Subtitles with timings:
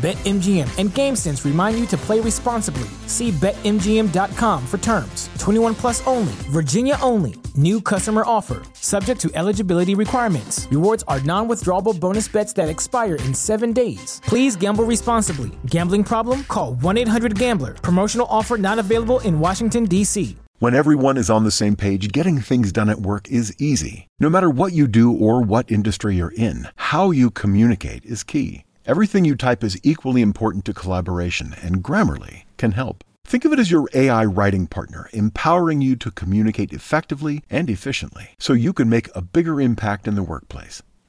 [0.00, 2.88] BetMGM and GameSense remind you to play responsibly.
[3.06, 5.28] See BetMGM.com for terms.
[5.38, 7.34] 21 plus only, Virginia only.
[7.54, 10.66] New customer offer, subject to eligibility requirements.
[10.70, 14.22] Rewards are non withdrawable bonus bets that expire in seven days.
[14.24, 15.50] Please gamble responsibly.
[15.66, 16.44] Gambling problem?
[16.44, 17.74] Call 1 800 Gambler.
[17.74, 20.34] Promotional offer not available in Washington, D.C.
[20.60, 24.08] When everyone is on the same page, getting things done at work is easy.
[24.18, 28.64] No matter what you do or what industry you're in, how you communicate is key.
[28.90, 33.04] Everything you type is equally important to collaboration, and Grammarly can help.
[33.24, 38.30] Think of it as your AI writing partner, empowering you to communicate effectively and efficiently
[38.40, 40.82] so you can make a bigger impact in the workplace.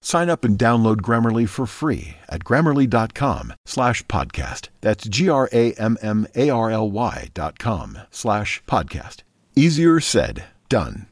[0.00, 4.68] Sign up and download Grammarly for free at grammarly.com slash podcast.
[4.80, 9.22] That's G-R-A-M-M-A-R-L-Y dot com slash podcast.
[9.56, 11.08] Easier said, done.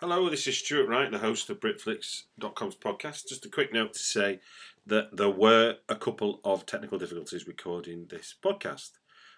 [0.00, 3.28] Hello, this is Stuart Wright, the host of Britflicks.com's podcast.
[3.28, 4.40] Just a quick note to say
[4.86, 8.92] that there were a couple of technical difficulties recording this podcast.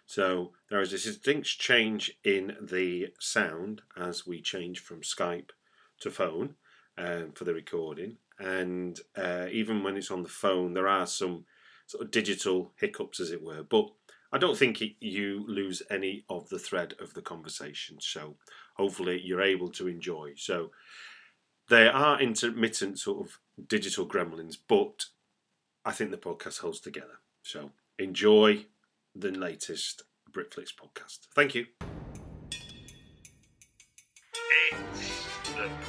[0.07, 5.51] So there is a distinct change in the sound as we change from Skype
[6.01, 6.55] to phone
[6.97, 8.19] um, for the recording.
[8.43, 11.45] And uh, even when it's on the phone, there are some
[11.87, 13.63] sort of digital hiccups, as it were.
[13.63, 13.89] But
[14.33, 17.99] I don't think it, you lose any of the thread of the conversation.
[18.01, 18.37] So
[18.77, 20.33] hopefully you're able to enjoy.
[20.37, 20.71] So
[21.69, 23.39] there are intermittent sort of
[23.69, 25.07] digital gremlins, but
[25.85, 27.21] I think the podcast holds together.
[27.43, 28.67] So enjoy
[29.15, 31.29] the latest Britflicks podcast.
[31.35, 31.67] Thank you.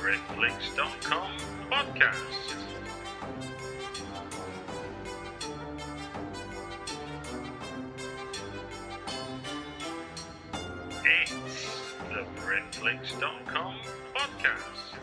[0.03, 1.31] The Britflicks.com
[1.71, 2.55] podcast.
[11.05, 13.75] It's the Britflicks.com
[14.13, 14.97] podcast.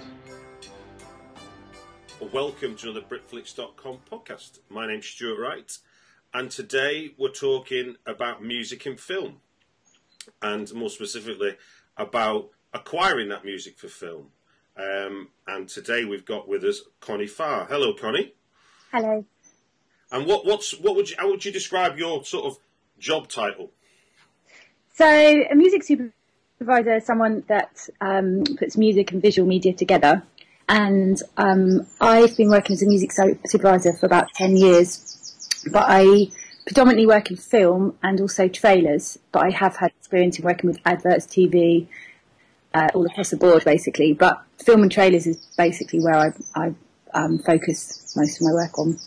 [2.30, 4.58] Welcome to another Britflicks.com podcast.
[4.68, 5.78] My name's Stuart Wright,
[6.34, 9.40] and today we're talking about music in film,
[10.42, 11.56] and more specifically
[11.96, 14.32] about acquiring that music for film.
[14.80, 17.66] Um, and today we've got with us Connie Farr.
[17.66, 18.32] Hello, Connie.
[18.92, 19.24] Hello.
[20.10, 22.58] And what what's what would you how would you describe your sort of
[22.98, 23.72] job title?
[24.94, 30.22] So, a music supervisor is someone that um, puts music and visual media together.
[30.68, 33.10] And um, I've been working as a music
[33.46, 36.28] supervisor for about 10 years, but I
[36.64, 39.18] predominantly work in film and also trailers.
[39.32, 41.88] But I have had experience in working with adverts, TV,
[42.74, 44.12] uh, all across the board basically.
[44.12, 46.74] But film and trailers is basically where I, I
[47.14, 48.98] um, focus most of my work on.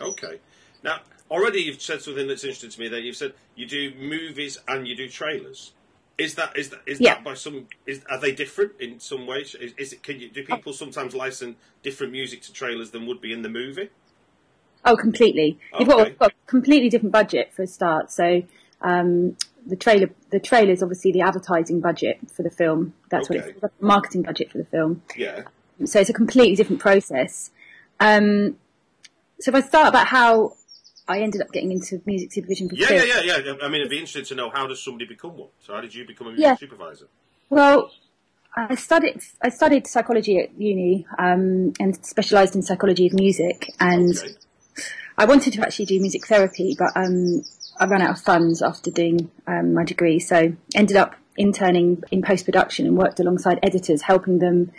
[0.00, 0.38] Okay.
[0.82, 1.00] Now,
[1.30, 2.88] already you've said something that's interesting to me.
[2.88, 5.72] There, you've said you do movies and you do trailers.
[6.18, 7.14] Is that is that is Yeah.
[7.14, 7.68] that by some?
[7.86, 9.54] Is are they different in some ways?
[9.54, 10.02] Is, is it?
[10.02, 13.48] Can you do people sometimes license different music to trailers than would be in the
[13.48, 13.88] movie?
[14.84, 15.58] Oh, completely.
[15.78, 18.10] You've got, got a completely different budget for a start.
[18.10, 18.42] So
[18.82, 19.36] um,
[19.66, 22.94] the trailer, the trailer is obviously the advertising budget for the film.
[23.10, 25.02] That's what it's the marketing budget for the film.
[25.16, 25.42] Yeah.
[25.84, 27.50] So it's a completely different process.
[28.00, 28.56] Um,
[29.40, 30.56] so if I start about how
[31.08, 33.00] I ended up getting into music supervision for Yeah, film.
[33.06, 33.52] yeah, yeah, yeah.
[33.62, 35.48] I mean, it'd be interesting to know how does somebody become one.
[35.60, 36.56] So, how did you become a music Yeah.
[36.56, 37.06] supervisor?
[37.50, 37.90] Well,
[38.54, 44.16] I studied I studied psychology at uni um, and specialised in psychology of music, and
[44.16, 44.34] Okay.
[45.18, 47.42] I wanted to actually do music therapy, but um,
[47.78, 52.22] I ran out of funds after doing um, my degree, so ended up interning in
[52.22, 54.70] post production and worked alongside editors, helping them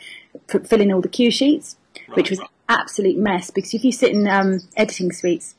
[0.54, 1.76] f- fill in all the cue sheets,
[2.14, 5.56] which was absolute mess because if you sit in um, editing suites,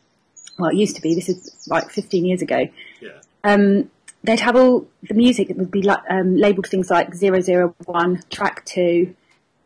[0.59, 1.15] well, it used to be.
[1.15, 2.69] This is like 15 years ago.
[3.01, 3.21] Yeah.
[3.43, 3.91] Um,
[4.23, 8.65] they'd have all the music that would be like um, labelled things like 001, track
[8.65, 9.15] two,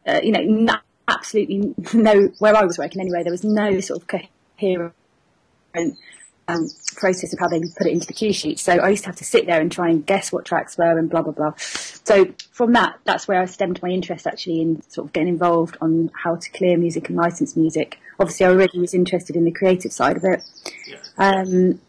[0.06, 0.74] uh, you know, no,
[1.06, 4.94] absolutely no, where I was working anyway, there was no sort of coherent
[6.48, 8.58] um, process of how they put it into the cue sheet.
[8.58, 10.98] So I used to have to sit there and try and guess what tracks were
[10.98, 11.52] and blah, blah, blah.
[11.56, 15.76] So from that, that's where I stemmed my interest actually in sort of getting involved
[15.80, 17.98] on how to clear music and license music.
[18.18, 20.42] Obviously, I already was interested in the creative side of it.
[21.18, 21.80] Um,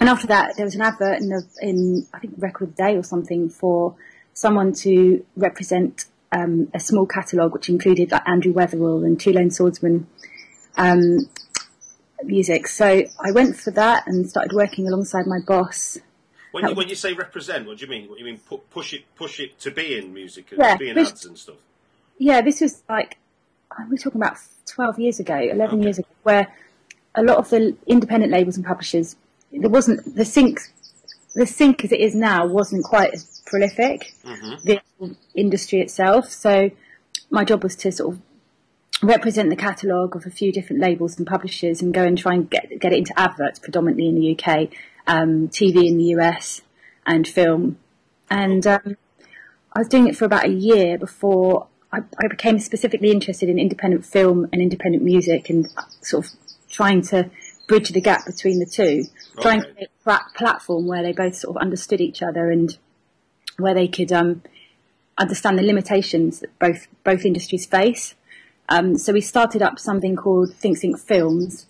[0.00, 2.82] and after that, there was an advert in, the, in I think Record of the
[2.82, 3.94] Day or something for
[4.32, 9.50] someone to represent um, a small catalogue which included like Andrew Weatherall and Two Lone
[9.50, 10.06] Swordsmen
[10.76, 11.28] um,
[12.24, 12.66] music.
[12.68, 12.86] So
[13.20, 15.98] I went for that and started working alongside my boss.
[16.52, 18.08] When you, was- when you say represent, what do you mean?
[18.08, 20.76] What do you mean pu- push it push it to be in music and Yeah,
[20.76, 21.56] be in ads and stuff?
[22.18, 23.18] Yeah, this was like
[23.72, 25.84] oh, we're talking about 12 years ago, 11 Okay.
[25.84, 26.52] years ago, where
[27.14, 29.16] a lot of the independent labels and publishers,
[29.52, 30.60] there wasn't the sync,
[31.34, 34.14] the sync as it is now wasn't quite as prolific.
[34.24, 34.54] Mm-hmm.
[34.64, 36.30] The industry itself.
[36.30, 36.70] So
[37.30, 38.20] my job was to sort of
[39.02, 42.48] represent the catalogue of a few different labels and publishers and go and try and
[42.50, 44.68] get get it into adverts, predominantly in the UK,
[45.06, 46.62] um, TV in the US,
[47.06, 47.78] and film.
[48.30, 48.96] And um,
[49.72, 53.58] I was doing it for about a year before I, I became specifically interested in
[53.58, 55.68] independent film and independent music and
[56.02, 56.32] sort of
[56.68, 57.30] trying to
[57.68, 59.04] bridge the gap between the two,
[59.40, 59.80] trying to Okay.
[59.80, 62.76] make a platform where they both sort of understood each other and
[63.58, 64.42] where they could um,
[65.18, 68.14] understand the limitations that both both industries face.
[68.68, 71.66] Um, so we started up something called ThinkSync Films,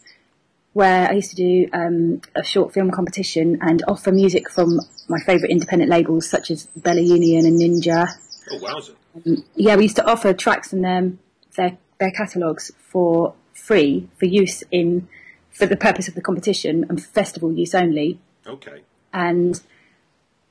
[0.73, 5.19] where I used to do um, a short film competition and offer music from my
[5.21, 8.07] favourite independent labels such as Bella Union and Ninja.
[8.51, 8.95] Oh wowzer!
[9.55, 11.19] Yeah, we used to offer tracks from them,
[11.57, 15.09] their their catalogues for free for use in
[15.51, 18.83] for the purpose of the competition and for festival use only Okay.
[19.15, 19.63] and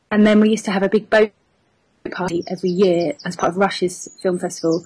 [0.09, 1.31] and then we used to have a big boat
[2.12, 4.83] party every year as part of Rushes film festival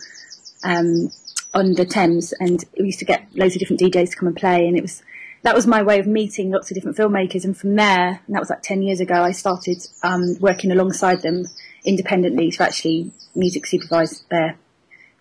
[0.66, 1.10] um,
[1.54, 4.38] on the Thames, and we used to get loads of different DJs to come and
[4.38, 5.04] play, and it was
[5.42, 8.40] that was my way of meeting lots of different filmmakers, and from there, and that
[8.40, 11.46] was like ten years ago, I started um, working alongside them
[11.86, 14.57] independently to actually music supervise their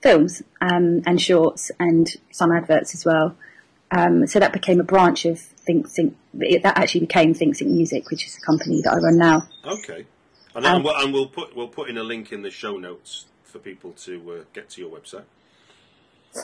[0.02, 3.36] films um, and shorts and some adverts as well.
[3.90, 6.14] Um, so that became a branch of ThinkSync.
[6.40, 9.48] It, that actually became ThinkSync Music, which is the company that I run now.
[9.64, 10.04] Okay.
[10.54, 13.26] And, Um, we'll, and we'll put we'll put in a link in the show notes
[13.44, 15.24] for people to uh, get to your website.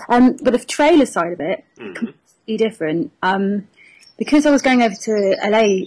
[0.08, 3.12] Um, but the trailer side of it, completely different.
[3.22, 3.69] Um,
[4.19, 5.86] because I was going over to LA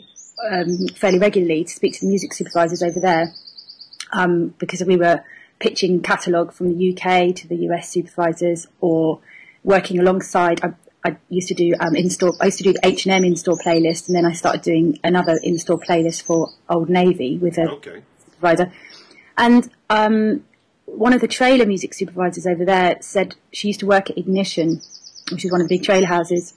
[0.52, 3.34] um, fairly regularly to speak to the music supervisors over there,
[4.12, 5.24] um, because we were
[5.60, 9.20] pitching catalogue from the UK to the US supervisors or
[9.64, 10.64] working alongside.
[10.64, 10.74] I,
[11.04, 12.34] I used to do um, in-store.
[12.42, 15.00] I used to do the H and M in-store playlist, and then I started doing
[15.04, 17.70] another in-store playlist for Old Navy with a
[19.38, 20.44] Okay
[20.88, 24.82] one of the trailer music supervisors over there said she used to work at Ignition,
[25.32, 26.54] which is one of the big trailer houses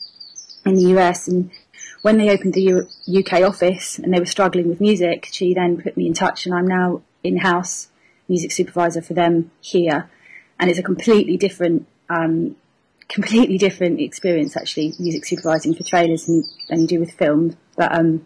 [0.65, 1.29] in the US.
[1.29, 1.50] And
[2.03, 5.82] when they opened the U- UK office and they were struggling with music, she then
[5.82, 7.88] put me in touch, and I'm now in house
[8.29, 10.09] music supervisor for them here.
[10.59, 12.55] And it's a completely different, um,
[13.09, 17.56] completely different experience actually, music supervising for trailers than you do with film.
[17.77, 18.25] But um,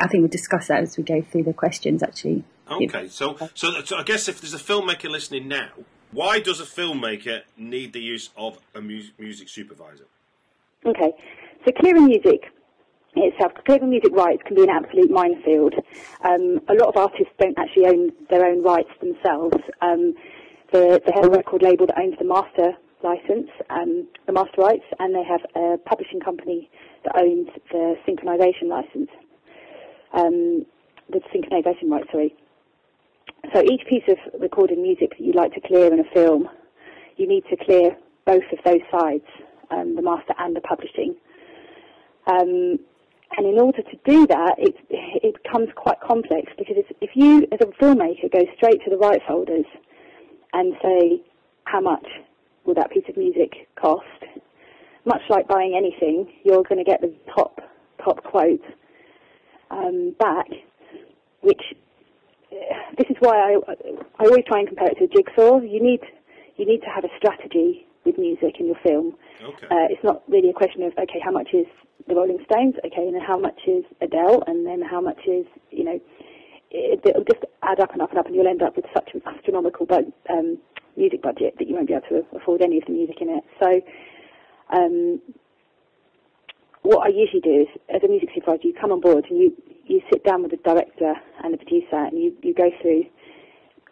[0.00, 2.44] I think we'll discuss that as we go through the questions actually.
[2.70, 3.08] Okay.
[3.08, 5.70] So, so so I guess if there's a filmmaker listening now,
[6.12, 10.06] why does a filmmaker need the use of a mu- music supervisor?
[10.84, 11.12] Okay,
[11.64, 12.52] so clearing music
[13.14, 15.74] itself, clearing music rights can be an absolute minefield.
[16.22, 19.56] Um, a lot of artists don't actually own their own rights themselves.
[19.80, 20.14] Um,
[20.72, 24.84] the, they have a record label that owns the master license, um, the master rights,
[24.98, 26.68] and they have a publishing company
[27.04, 29.10] that owns the synchronization license,
[30.12, 30.66] um,
[31.10, 32.34] the synchronization rights, sorry.
[33.54, 36.48] So each piece of recorded music that you'd like to clear in a film,
[37.16, 39.24] you need to clear both of those sides,
[39.70, 41.14] um, the master and the publishing.
[42.26, 42.78] Um,
[43.36, 47.46] and in order to do that, it, it becomes quite complex because if, if you,
[47.52, 49.66] as a filmmaker, go straight to the rights holders
[50.52, 51.22] and say,
[51.64, 52.06] how much
[52.64, 54.04] will that piece of music cost?
[55.04, 57.60] Much like buying anything, you're going to get the top
[58.02, 58.62] top quote
[59.70, 60.46] um, back,
[61.42, 61.62] which
[62.98, 63.72] this is why I,
[64.18, 65.60] I always try and compare it to a jigsaw.
[65.60, 66.00] You need
[66.56, 69.14] you need to have a strategy with music in your film.
[69.42, 69.66] Okay.
[69.66, 71.66] Uh, it's not really a question of okay, how much is
[72.08, 72.74] the Rolling Stones?
[72.84, 74.42] Okay, and then how much is Adele?
[74.46, 76.00] And then how much is you know?
[76.70, 79.10] It, it'll just add up and up and up, and you'll end up with such
[79.14, 80.58] an astronomical bu- um,
[80.96, 83.44] music budget that you won't be able to afford any of the music in it.
[83.60, 83.80] So.
[84.68, 85.20] Um,
[86.82, 89.52] what I usually do is, as a music supervisor, you come on board and you
[89.86, 93.04] you sit down with the director and the producer, and you, you go through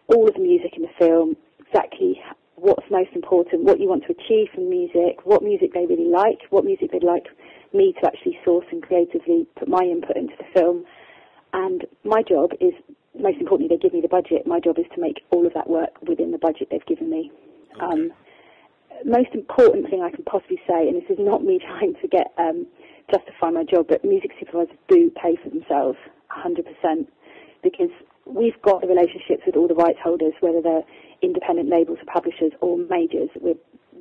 [0.08, 1.36] all of the music in the film,
[1.66, 2.20] exactly
[2.56, 6.40] what's most important, what you want to achieve from music, what music they really like,
[6.50, 7.26] what music they'd like
[7.72, 10.84] me to actually source and creatively put my input into the film.
[11.52, 12.72] And my job is,
[13.18, 14.46] most importantly, they give me the budget.
[14.46, 17.30] My job is to make all of that work within the budget they've given me.
[17.80, 18.12] Um,
[19.04, 22.32] most important thing I can possibly say, and this is not me trying to get
[22.38, 22.66] um,
[23.10, 25.98] justify my job, but music supervisors do pay for themselves
[26.32, 27.06] 100%
[27.62, 27.90] because
[28.26, 30.84] we've got the relationships with all the rights holders, whether they're
[31.22, 33.30] independent labels or publishers or majors.
[33.40, 33.54] we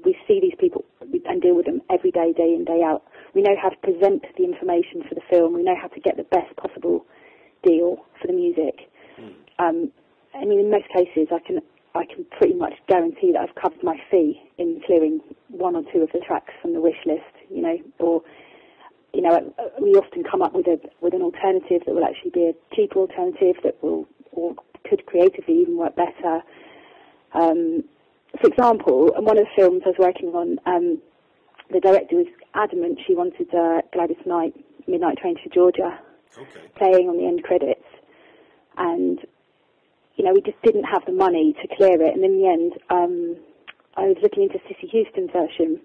[0.03, 0.83] we see these people
[1.25, 3.03] and deal with them every day, day in, day out.
[3.33, 5.53] We know how to present the information for the film.
[5.53, 7.05] We know how to get the best possible
[7.63, 8.89] deal for the music.
[9.59, 9.91] Um,
[10.35, 11.59] I mean, in most cases, I can
[11.95, 16.01] I can pretty much guarantee that I've covered my fee in clearing one or two
[16.01, 17.31] of the tracks from the wish list.
[17.49, 18.21] You know, or
[19.13, 22.45] you know, we often come up with a with an alternative that will actually be
[22.49, 24.55] a cheaper alternative that will or
[24.89, 26.41] could creatively even work better.
[27.33, 27.83] Um,
[28.41, 31.01] for example, in one of the films I was working on, um,
[31.71, 34.55] the director was adamant she wanted uh, Gladys Knight,
[34.87, 35.99] Midnight Train to Georgia,
[36.35, 36.67] Okay.
[36.75, 37.85] playing on the end credits,
[38.77, 39.19] and
[40.15, 42.15] you know we just didn't have the money to clear it.
[42.15, 43.37] And in the end, um,
[43.95, 45.79] I was looking into Cissy Houston's version,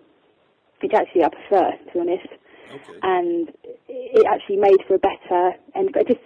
[0.81, 2.29] which actually I prefer, to be honest
[2.71, 2.99] Okay.
[3.03, 3.49] and
[3.89, 6.21] it actually made for a better and it just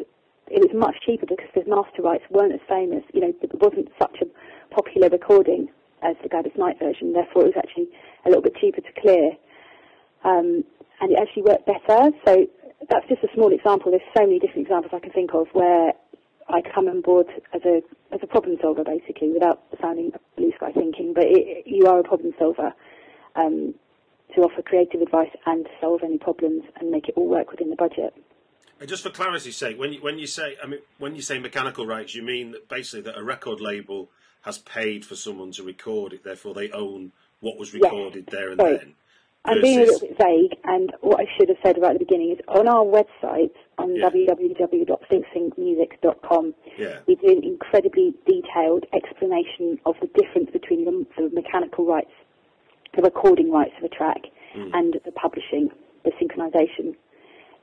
[0.53, 3.03] it was much cheaper because the master rights weren't as famous.
[3.15, 4.27] You know, it wasn't such a
[4.75, 5.69] popular recording
[6.03, 7.13] as the Gladys Knight version.
[7.15, 7.89] Therefore, it was actually
[8.27, 9.33] a little bit cheaper to clear,
[10.25, 10.63] um,
[11.01, 12.11] and it actually worked better.
[12.27, 12.47] So
[12.91, 13.93] that's just a small example.
[13.93, 15.93] There's so many different examples I can think of where
[16.49, 17.81] I come on board as a
[18.13, 21.15] as a problem solver, basically, without sounding blue sky thinking.
[21.15, 22.75] But it, you are a problem solver.
[23.37, 23.75] Um,
[24.35, 27.71] to offer creative advice and to solve any problems and make it all work within
[27.71, 28.15] the budget.
[28.81, 31.39] And just for clarity's sake, when you, when you say I mean when you say
[31.39, 34.09] mechanical rights, you mean that basically that a record label
[34.43, 37.83] has paid for someone to record it, therefore they own what was Yes.
[37.85, 38.77] recorded there and Sorry.
[38.79, 38.95] then.
[39.45, 42.05] I'm being a little bit vague, and what I should have said right at the
[42.05, 44.09] beginning is on our website on Yeah.
[44.09, 46.99] www.thinksyncmusic.com, Yeah.
[47.07, 52.11] we do an incredibly detailed explanation of the difference between the, the mechanical rights,
[52.97, 54.23] the recording rights of a track,
[54.55, 54.71] Hmm.
[54.75, 55.71] and the publishing,
[56.05, 56.95] the synchronization.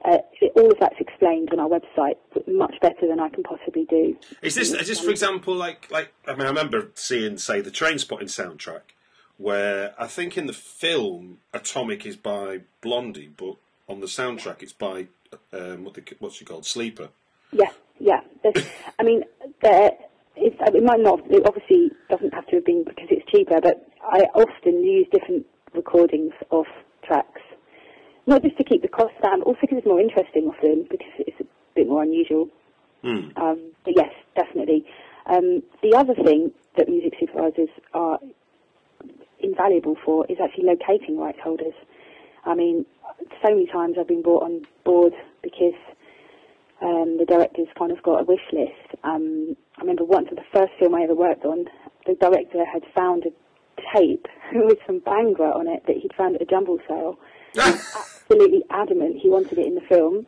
[0.04, 2.16] Uh, it- all of that's explained on our website
[2.48, 4.18] much better than I can possibly do.
[4.42, 7.70] Is this is this for example like like I mean I remember seeing say the
[7.70, 8.94] Trainspotting soundtrack
[9.38, 13.56] where I think in the film Atomic is by Blondie, but
[13.90, 15.08] on the soundtrack it's by
[15.54, 17.10] um, what the, what's she called Sleeper.
[17.52, 18.22] Yeah, yeah.
[18.42, 18.66] There's,
[18.98, 19.24] I mean,
[19.62, 19.92] there,
[20.40, 21.20] it's, it might not.
[21.30, 25.46] It obviously doesn't have to have been because it's cheaper, but I often use different
[25.74, 26.66] recordings of
[27.04, 27.42] tracks,
[28.28, 31.14] not just to keep the cost down, but also because it's more interesting often because
[31.20, 32.50] it's a bit more unusual.
[33.02, 33.30] Hmm.
[33.38, 34.86] Um, but yes, definitely.
[35.26, 38.20] Um, the other thing that music supervisors are
[39.40, 41.74] invaluable for is actually locating rights holders.
[42.46, 42.86] I mean,
[43.44, 45.76] so many times I've been brought on board because
[46.82, 48.96] um, the director's kind of got a wish list.
[49.04, 51.66] Um, I remember once, the first film I ever worked on,
[52.06, 53.32] the director had found a
[53.98, 57.20] tape with some Bhangra on it that he'd found at a jumble sale.
[57.56, 60.28] He was absolutely adamant he wanted it in the film,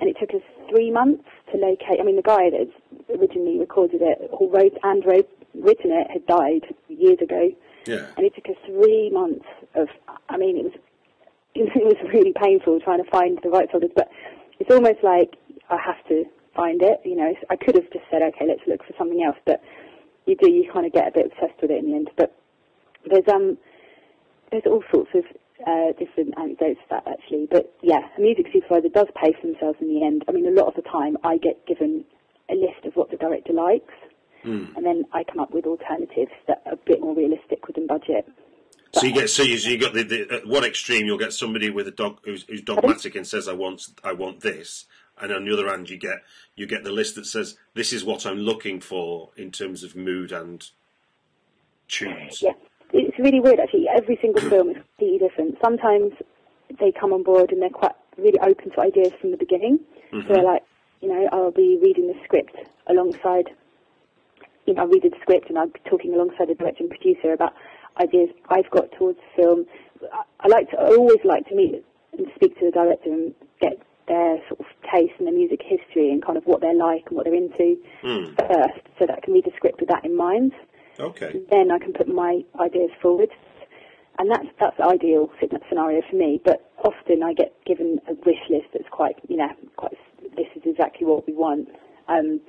[0.00, 2.00] and it took us three months to locate.
[2.00, 2.68] I mean, the guy that
[3.16, 7.50] originally recorded it, who wrote and wrote, written it, had died years ago,
[7.86, 8.06] Yeah.
[8.16, 9.86] and it took us three months of.
[10.28, 10.72] I mean, it was
[11.54, 14.10] it was really painful trying to find the right folders, but
[14.58, 15.36] it's almost like
[15.70, 17.00] I have to find it.
[17.04, 19.62] You know, I could have just said, okay, let's look for something else, but
[20.26, 22.10] you do, you kind of get a bit obsessed with it in the end.
[22.16, 22.34] But
[23.08, 23.58] there's um,
[24.50, 25.24] there's all sorts of
[25.66, 27.48] uh, different anecdotes to that actually.
[27.50, 30.24] But yeah, a music supervisor does pay for themselves in the end.
[30.28, 32.04] I mean, a lot of the time I get given
[32.50, 33.94] a list of what the director likes,
[34.76, 38.26] and then I come up with alternatives that are a bit more realistic within budget.
[38.92, 41.32] So you get so you, so you got the, the at one extreme you'll get
[41.32, 44.86] somebody with a dog who's, who's dogmatic and says I want I want this,
[45.20, 46.22] and on the other hand you get
[46.54, 49.96] you get the list that says this is what I'm looking for in terms of
[49.96, 50.68] mood and
[51.88, 52.42] tunes.
[52.42, 52.52] Yeah,
[52.92, 53.86] it's really weird actually.
[53.94, 55.58] Every single film is completely different.
[55.62, 56.12] Sometimes
[56.80, 59.78] they come on board and they're quite really open to ideas from the beginning.
[60.10, 60.62] So they're like,
[61.00, 62.56] you know, I'll be reading the script
[62.88, 63.50] alongside,
[64.66, 67.32] you know, I'll read the script and I'll be talking alongside the director and producer
[67.32, 67.52] about
[68.00, 69.66] ideas I've got towards the film.
[70.12, 71.84] I, I like to, I always like to meet
[72.16, 76.10] and speak to the director and get their sort of taste and their music history
[76.10, 77.76] and kind of what they're like and what they're into
[78.38, 80.52] first, so that can read the script with that in mind
[80.98, 81.40] Okay.
[81.50, 83.30] then I can put my ideas forward.
[84.18, 86.40] And that's that's the ideal scen- scenario for me.
[86.42, 89.92] But often I get given a wish list that's quite, you know, quite
[90.36, 91.68] this is exactly what we want.
[92.08, 92.40] Um,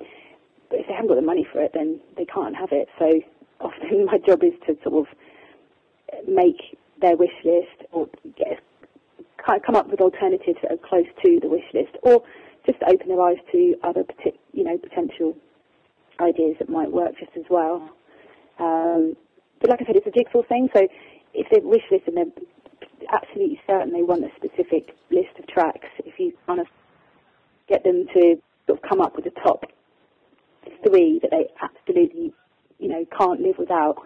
[0.70, 2.88] but if they haven't got the money for it, then they can't have it.
[2.98, 3.20] So
[3.60, 5.14] often my job is to sort of
[6.26, 8.58] make their wish list or get, of
[9.44, 12.22] come up with alternatives that are close to the wish list, or
[12.66, 14.04] just open their eyes to other,
[14.52, 15.36] you know, potential
[16.20, 17.88] ideas that might work just as well.
[18.58, 19.16] Um,
[19.60, 20.68] but like I said, it's a jigsaw thing.
[20.74, 20.86] So
[21.34, 25.88] if they've wish list and they're absolutely certain they want a specific list of tracks,
[26.04, 26.66] if you kind of
[27.68, 29.64] get them to sort of come up with the top
[30.86, 32.32] three that they absolutely,
[32.78, 33.96] you know, can't live without,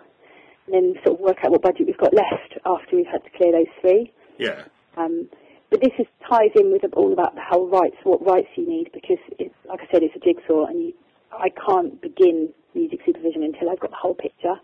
[0.67, 3.31] and then sort of work out what budget we've got left after we've had to
[3.37, 4.12] clear those three.
[4.39, 4.65] Yeah.
[4.96, 5.28] Um,
[5.70, 8.90] but this is ties in with all about the whole rights, what rights you need,
[8.92, 9.18] because
[9.64, 10.92] like I said, it's a jigsaw, and you,
[11.32, 14.56] I can't begin music supervision until I've got the whole picture.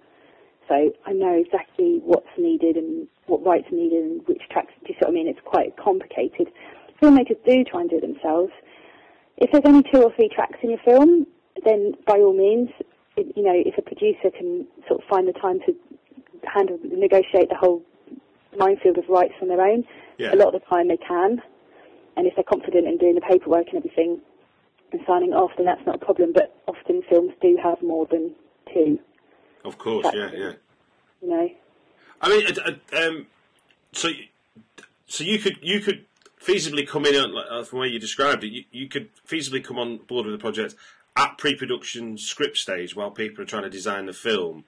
[0.68, 4.72] So I know exactly what's needed and what rights are needed and which tracks.
[4.82, 5.28] Do you see what I mean?
[5.28, 6.52] It's quite complicated.
[7.00, 8.52] Filmmakers do try and do it themselves.
[9.38, 11.26] If there's only two or three tracks in your film,
[11.64, 12.68] then by all means,
[13.16, 15.74] it, you know, if a producer can sort of find the time to
[16.44, 17.82] handle, negotiate the whole
[18.56, 19.84] minefield of rights on their own,
[20.18, 20.34] Yeah.
[20.34, 21.42] a lot of the time they can.
[22.16, 24.20] And if they're confident in doing the paperwork and everything
[24.92, 26.32] and signing off, then that's not a problem.
[26.32, 28.34] But often films do have more than
[28.72, 28.98] two,
[29.64, 30.06] Of course.
[30.14, 30.30] Yeah.
[30.32, 30.52] Yeah.
[31.22, 31.50] you know.
[32.20, 32.46] I mean,
[32.96, 33.26] um,
[33.92, 34.08] so
[35.06, 36.04] so you could you could
[36.40, 38.48] feasibly come in on, like, from where you described it.
[38.48, 40.74] You, you could feasibly come on board with the project
[41.16, 44.64] at pre-production script stage while people are trying to design the film.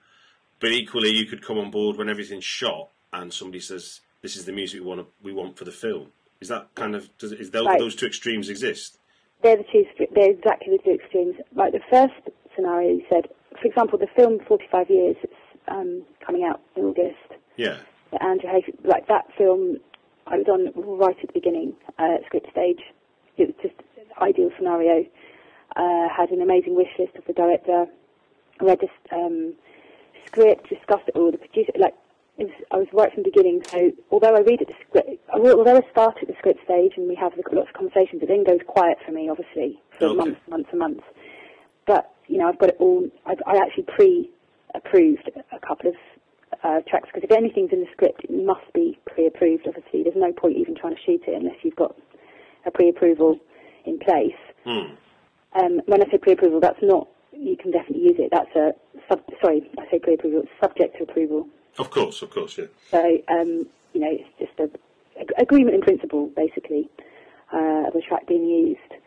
[0.60, 4.44] But equally, you could come on board when everything's shot and somebody says, "This is
[4.44, 7.50] the music we want we want for the film." Is that kind of does is
[7.50, 7.78] those, Right.
[7.78, 8.98] those two extremes exist?
[9.42, 9.84] they're the two.
[10.14, 11.36] They're exactly the two extremes.
[11.54, 12.12] Like the first
[12.54, 13.28] scenario, you said,
[13.60, 15.16] for example, the film 45 Years.
[15.22, 15.32] It's
[15.68, 17.16] um, coming out in August.
[17.56, 17.78] Yeah.
[18.20, 19.78] Andrew Haigh, like that film,
[20.26, 22.80] I was on right at the beginning, uh, script stage.
[23.36, 25.06] It was just an ideal scenario.
[25.76, 27.86] Uh, had an amazing wish list of the director.
[28.60, 29.54] Read this um,
[30.26, 31.72] script, discussed it all with the producer.
[31.78, 31.94] Like
[32.44, 33.62] was, I was right from the beginning.
[33.68, 37.08] So although I read at the script, although I start at the script stage and
[37.08, 40.16] we have lots of conversations, it then goes quiet for me, obviously, for Okay.
[40.16, 41.04] months, months and months.
[41.86, 43.08] But you know, I've got it all.
[43.26, 45.96] I've, I actually pre-approved a couple of
[46.62, 49.66] uh, tracks because if anything's in the script, it must be pre-approved.
[49.66, 51.96] Obviously, there's no point even trying to shoot it unless you've got
[52.66, 53.38] a pre-approval
[53.84, 54.38] in place.
[54.64, 54.94] Hmm.
[55.58, 57.08] Um, when I say pre-approval, that's not.
[57.32, 58.30] You can definitely use it.
[58.30, 58.72] That's a
[59.08, 59.68] sub, sorry.
[59.78, 60.42] I say pre-approval.
[60.42, 61.48] It's subject to approval.
[61.78, 62.22] Of course.
[62.22, 62.58] Of course.
[62.58, 62.66] Yeah.
[62.90, 64.70] So um, you know, it's just a,
[65.20, 66.88] a agreement in principle, basically,
[67.52, 69.02] uh, of a track being used.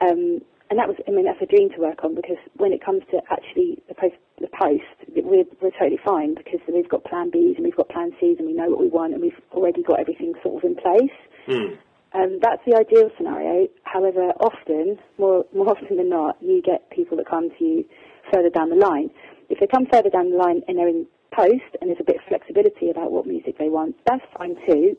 [0.00, 2.84] Um, and that was, I mean, that's a dream to work on because when it
[2.84, 4.82] comes to actually the post, the post,
[5.14, 8.46] we're, we're totally fine because we've got Plan Bs and we've got Plan Cs and
[8.46, 11.14] we know what we want and we've already got everything sort of in place.
[11.46, 11.74] Hmm.
[12.14, 13.68] Um, that's the ideal scenario.
[13.82, 17.84] However, often, more more often than not, you get people that come to you
[18.32, 19.10] further down the line.
[19.50, 22.16] If they come further down the line and they're in post and there's a bit
[22.16, 24.96] of flexibility about what music they want, that's fine too.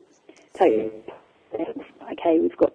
[0.58, 0.90] So, mm.
[2.12, 2.72] okay, we've got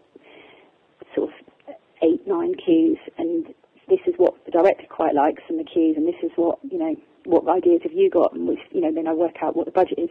[1.15, 3.45] sort of eight, nine cues, and
[3.87, 6.77] this is what the director quite likes, and the cues, and this is what you
[6.77, 6.95] know,
[7.25, 9.71] what ideas have you got, and which you know, then I work out what the
[9.71, 10.09] budget is.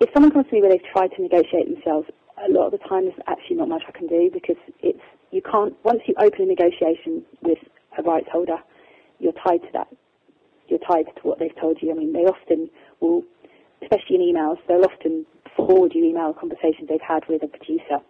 [0.00, 2.86] If someone comes to me where they've tried to negotiate themselves, a lot of the
[2.86, 6.42] time there's actually not much I can do because it's you can't once you open
[6.42, 7.58] a negotiation with
[7.98, 8.58] a rights holder,
[9.18, 9.88] you're tied to that.
[10.68, 11.90] You're tied to what they've told you.
[11.90, 13.22] I mean, they often will,
[13.82, 15.26] especially in emails, they'll often
[15.56, 18.00] forward you email conversations they've had with a producer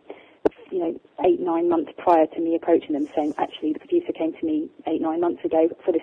[0.70, 4.32] you know, eight, nine months prior to me approaching them saying, actually, the producer came
[4.32, 6.02] to me eight, nine months ago for this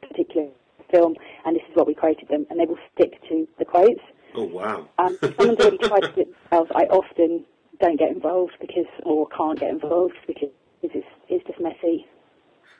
[0.00, 0.48] particular
[0.90, 4.00] film, and this is what we quoted them, and they will stick to the quotes.
[4.34, 4.88] Oh wow.
[4.98, 7.44] Um, if someone's already tried to do it themselves, I often
[7.80, 10.50] don't get involved because, or can't get involved because
[10.82, 12.06] it's, it's just messy.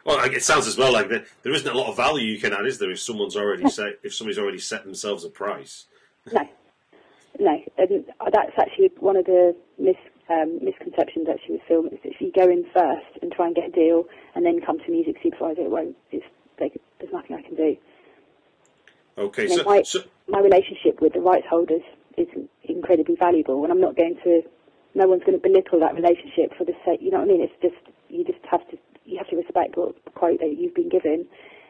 [0.04, 2.52] Well, it sounds as well like there, there isn't a lot of value you can
[2.52, 2.90] add, is there?
[2.90, 5.86] If someone's already set, if somebody's already set themselves a price.
[6.32, 6.48] No,
[7.38, 9.96] no, and that's actually one of the mis,
[10.28, 13.54] um, misconceptions actually with film is that if you go in first and try and
[13.54, 15.96] get a deal and then come to music supervisor, it won't.
[16.10, 16.24] It's,
[16.58, 17.76] they, there's nothing I can do.
[19.18, 21.82] Okay, so, my, so my relationship with the rights holders
[22.16, 22.28] is
[22.64, 24.42] incredibly valuable, and I'm not going to.
[24.94, 27.00] No one's going to belittle that relationship for the sake.
[27.00, 27.40] You know what I mean?
[27.40, 28.78] It's just you just have to
[29.54, 31.26] what quote that you've been given,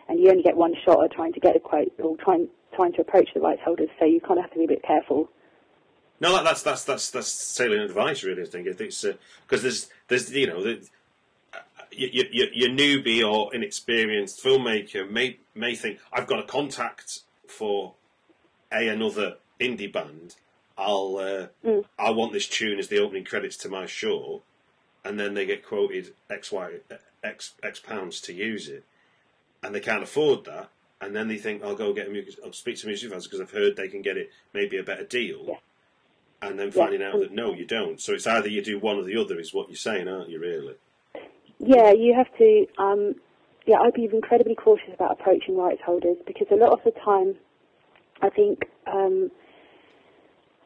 [0.08, 2.92] and you only get one shot at trying to get a quote or trying trying
[2.94, 3.88] to approach the rights holders.
[3.98, 5.28] So you kind of have to be a bit careful.
[6.20, 8.42] no, that, that's that's that's that's salient advice, really.
[8.42, 9.04] I think it's
[9.46, 10.86] because there's there's you know the,
[11.52, 11.58] uh,
[11.90, 17.20] you, you, you- your newbie or inexperienced filmmaker may may think I've got a contact
[17.46, 17.94] for
[18.72, 20.36] a another indie band.
[20.78, 24.42] I'll uh, I want this tune as the opening credits to my show.
[25.04, 26.72] And then they get quoted X Y
[27.22, 28.84] X X pounds to use it,
[29.62, 30.68] and they can't afford that,
[31.00, 33.40] and then they think I'll go get a music, I'll speak to music fans because
[33.40, 35.56] I've heard they can get it maybe a better deal, Yeah.
[36.48, 36.72] and then Yeah.
[36.84, 38.00] finding out that no, you don't.
[38.00, 40.38] So it's either you do one or the other, is what you're saying, aren't you?
[40.38, 40.74] Really?
[41.58, 42.66] Yeah, you have to.
[42.78, 43.14] Um,
[43.66, 47.36] yeah, I'd be incredibly cautious about approaching rights holders because a lot of the time,
[48.20, 49.30] I think, um,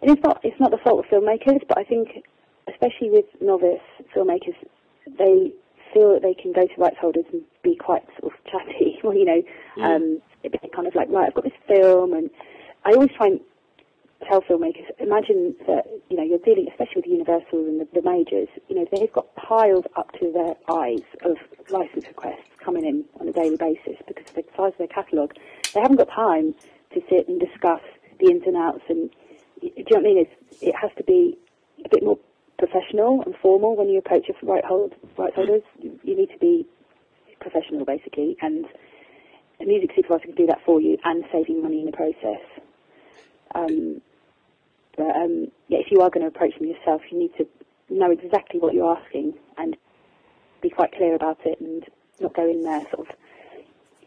[0.00, 2.24] and it's not it's not the fault of filmmakers, but I think,
[2.68, 3.80] especially with novice
[4.14, 4.56] filmmakers,
[5.18, 5.52] they
[5.92, 8.98] feel that they can go to rights holders and be quite sort of chatty.
[9.04, 9.42] Well, you know,
[9.84, 12.28] um, it'd be kind of like, right, I've got this film, and
[12.84, 13.40] I always try and
[14.28, 18.48] tell filmmakers, imagine that, you know, you're dealing, especially with Universal and the, the majors,
[18.68, 21.36] you know, they've got piles up to their eyes of
[21.70, 25.34] license requests coming in on a daily basis because of the size of their catalogue.
[25.74, 26.54] They haven't got time
[26.94, 27.82] to sit and discuss
[28.18, 29.10] the ins and outs and,
[29.60, 30.18] do you know what I mean?
[30.26, 31.38] It's, it has to be
[31.84, 32.18] a bit more
[32.58, 35.62] professional and formal when you approach your right hold, rights holders.
[35.80, 36.66] You, need to be
[37.40, 38.64] professional, basically, and
[39.60, 42.40] a music supervisor can do that for you and save you money in the process.
[43.54, 44.00] Um,
[44.96, 47.46] but um, yeah, if you are going to approach them yourself, you need to
[47.90, 49.76] know exactly what you're asking and
[50.62, 51.84] be quite clear about it and
[52.20, 53.16] not go in there sort of.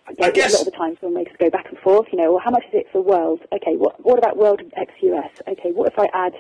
[0.07, 2.07] I Yeah, guess- a lot of the times filmmakers go back and forth.
[2.12, 3.41] You know, well, how much is it for world?
[3.53, 5.29] Okay, what what about world X US?
[5.47, 6.33] Okay, what if I add?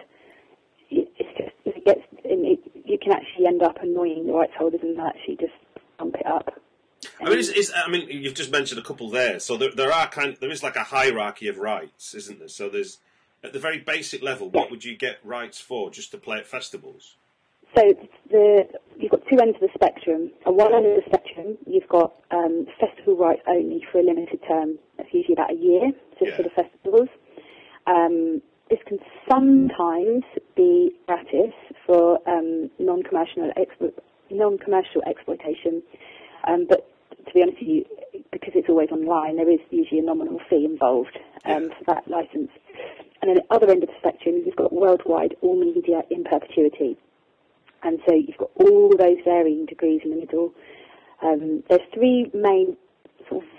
[0.89, 4.99] It's just it gets, it, you can actually end up annoying the rights holders and
[4.99, 5.53] actually just
[5.97, 6.53] bump it up.
[7.21, 9.39] I mean, it's, it's, I mean, you've just mentioned a couple there.
[9.39, 12.47] So there, there are kind, there is like a hierarchy of rights, isn't there?
[12.47, 12.97] So there's
[13.43, 16.47] at the very basic level, what would you get rights for just to play at
[16.47, 17.15] festivals?
[17.75, 17.93] So
[18.31, 20.31] the you've got two ends of the spectrum.
[20.45, 24.39] At one end of the spectrum, you've got um, festival rights only for a limited
[24.47, 24.79] term.
[24.97, 27.09] That's usually about a year, just for the festivals.
[27.85, 30.23] Um, this can sometimes
[30.55, 31.53] be gratis
[31.85, 33.93] for um, non-commercial explo-
[34.29, 35.81] non-commercial exploitation,
[36.47, 36.89] um, but
[37.25, 37.85] to be honest with you,
[38.31, 42.49] because it's always online, there is usually a nominal fee involved um, for that license.
[43.21, 46.97] And then the other end of the spectrum, you've got worldwide all media in perpetuity.
[47.83, 50.53] And so you've got all those varying degrees in the middle.
[51.21, 52.77] Um, there's three main
[53.27, 53.49] sort of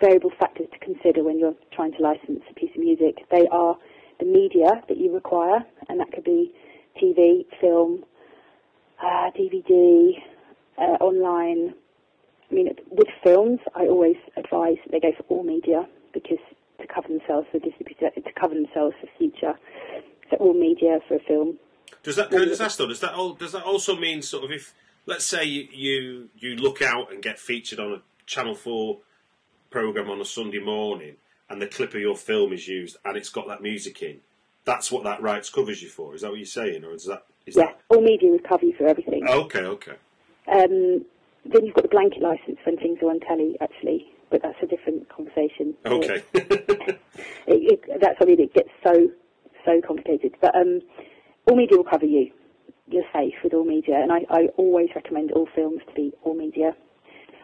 [0.00, 3.26] variable factors to consider when you're trying to license a piece of music.
[3.30, 3.76] They are
[4.18, 6.52] the media that you require, and that could be
[7.00, 8.04] TV, film,
[9.02, 10.12] uh, DVD,
[10.78, 11.74] uh, online.
[12.50, 16.38] I mean, with films, I always advise that they go for all media because
[16.80, 19.54] to cover themselves for distributor, to cover themselves for future.
[20.30, 21.58] So all media for a film.
[22.02, 22.30] Does that?
[22.30, 22.86] Just ask though?
[22.86, 23.34] Does that all?
[23.34, 24.74] Does that also mean sort of if,
[25.06, 29.00] let's say you you, you look out and get featured on a Channel Four
[29.70, 31.16] program on a Sunday morning,
[31.48, 34.20] and the clip of your film is used, and it's got that music in.
[34.64, 36.14] That's what that rights covers you for.
[36.14, 37.24] Is that what you're saying, or is that?
[37.46, 39.24] Is Yeah, all media would cover you for everything.
[39.24, 39.92] That, okay, okay.
[40.48, 41.04] Um,
[41.44, 44.66] then you've got the blanket license when things are on telly, actually, but that's a
[44.66, 45.74] different conversation.
[45.84, 46.22] Okay.
[47.48, 49.08] It, it, that's I mean, it gets so
[49.64, 50.34] so complicated.
[50.40, 50.80] But um,
[51.46, 52.32] all media will cover you.
[52.88, 56.34] You're safe with all media, and I, I always recommend all films to be all
[56.34, 56.74] media.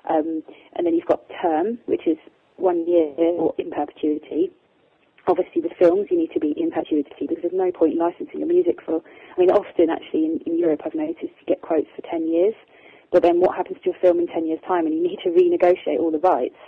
[0.09, 0.43] Um,
[0.75, 2.19] and then you've got term, which is
[2.63, 4.51] one year or in perpetuity.
[5.27, 8.39] Obviously, with films, you need to be in perpetuity because there's no point in licensing
[8.39, 9.03] your music for.
[9.03, 12.55] I mean, often actually in, in Europe, I've noticed you get quotes for 10 years,
[13.11, 15.31] but then what happens to your film in 10 years' time, and you need to
[15.31, 16.59] renegotiate all the rights.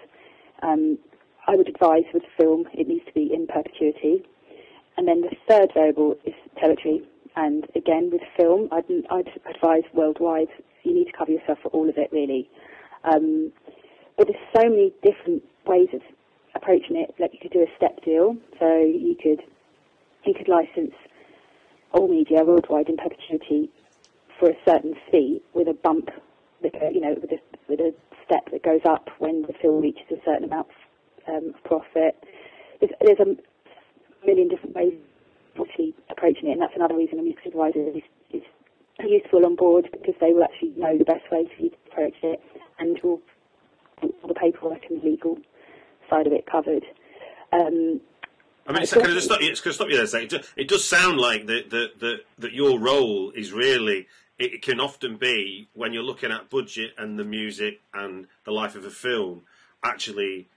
[0.63, 0.99] Um,
[1.47, 4.25] I would advise with film, it needs to be in perpetuity.
[4.97, 7.03] And then the third variable is territory.
[7.37, 10.49] And again, with film, I'd, I'd advise worldwide,
[10.85, 12.49] you need to cover yourself for all of it, really.
[13.03, 13.53] Um,
[14.17, 16.01] but there's so many different ways of
[16.55, 17.15] approaching it.
[17.19, 19.41] Like you could do a step deal, so you could
[20.25, 20.95] you could license
[21.93, 23.71] all media worldwide in perpetuity
[24.39, 26.11] for a certain fee with a bump,
[26.63, 29.81] that, go- you know, with a with a step that goes up when the film
[29.81, 30.69] reaches a certain amount
[31.29, 32.17] um, of profit.
[32.81, 34.95] There's, there's a million different ways
[35.57, 38.43] of actually approaching it, and that's another reason a music supervisor is, is
[39.01, 42.41] useful on board because they will actually know the best way to approach it
[42.79, 43.21] and will
[44.03, 45.39] all the paperwork and legal
[46.15, 46.85] side of it covered.
[47.53, 48.01] Um,
[48.67, 49.55] I mean, so can I just stop you?
[49.55, 50.05] Can I stop you there?
[50.05, 50.45] a second?
[50.57, 54.07] It does, sound like that that that that your role is really.
[54.37, 58.75] It can often be when you're looking at budget and the music and the life
[58.75, 59.43] of a film,
[59.85, 60.49] actually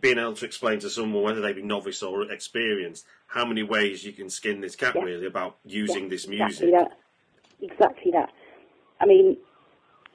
[0.00, 4.02] being able to explain to someone whether they be novice or experienced how many ways
[4.04, 5.02] you can skin this cat Yeah.
[5.02, 6.70] really about using Yeah, this Exactly music.
[6.70, 6.98] that.
[7.60, 8.30] Exactly that.
[9.00, 9.36] I mean,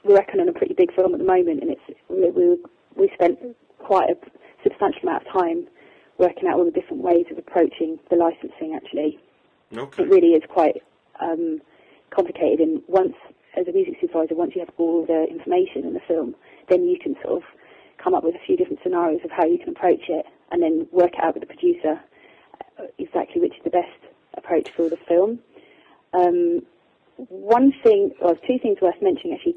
[0.03, 2.57] we're working on a pretty big film at the moment, and it's we we,
[2.95, 3.37] we spent
[3.77, 4.15] quite a
[4.63, 5.67] substantial amount of time
[6.17, 8.75] working out all the different ways of approaching the licensing.
[8.75, 9.19] Actually,
[9.75, 10.03] Okay.
[10.03, 10.81] it really is quite
[11.19, 11.61] um,
[12.11, 12.59] complicated.
[12.59, 13.15] And once
[13.57, 16.35] as a music supervisor, once you have all the information in the film,
[16.69, 17.43] then you can sort of
[17.97, 20.87] come up with a few different scenarios of how you can approach it, and then
[20.91, 21.99] work it out with the producer
[22.79, 23.99] uh, exactly which is the best
[24.35, 25.39] approach for the film.
[26.13, 26.61] Um,
[27.17, 29.55] one thing, or two things worth mentioning actually.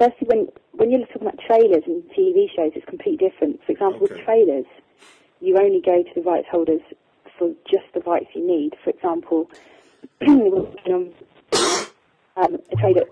[0.00, 3.60] Firstly, when when you're talking about trailers and TV shows, it's completely different.
[3.66, 4.14] For example, Okay.
[4.14, 4.64] with trailers,
[5.40, 6.80] you only go to the rights holders
[7.38, 8.72] for just the rights you need.
[8.82, 9.50] For example,
[10.22, 11.12] we're working on
[12.36, 13.02] um, a trailer.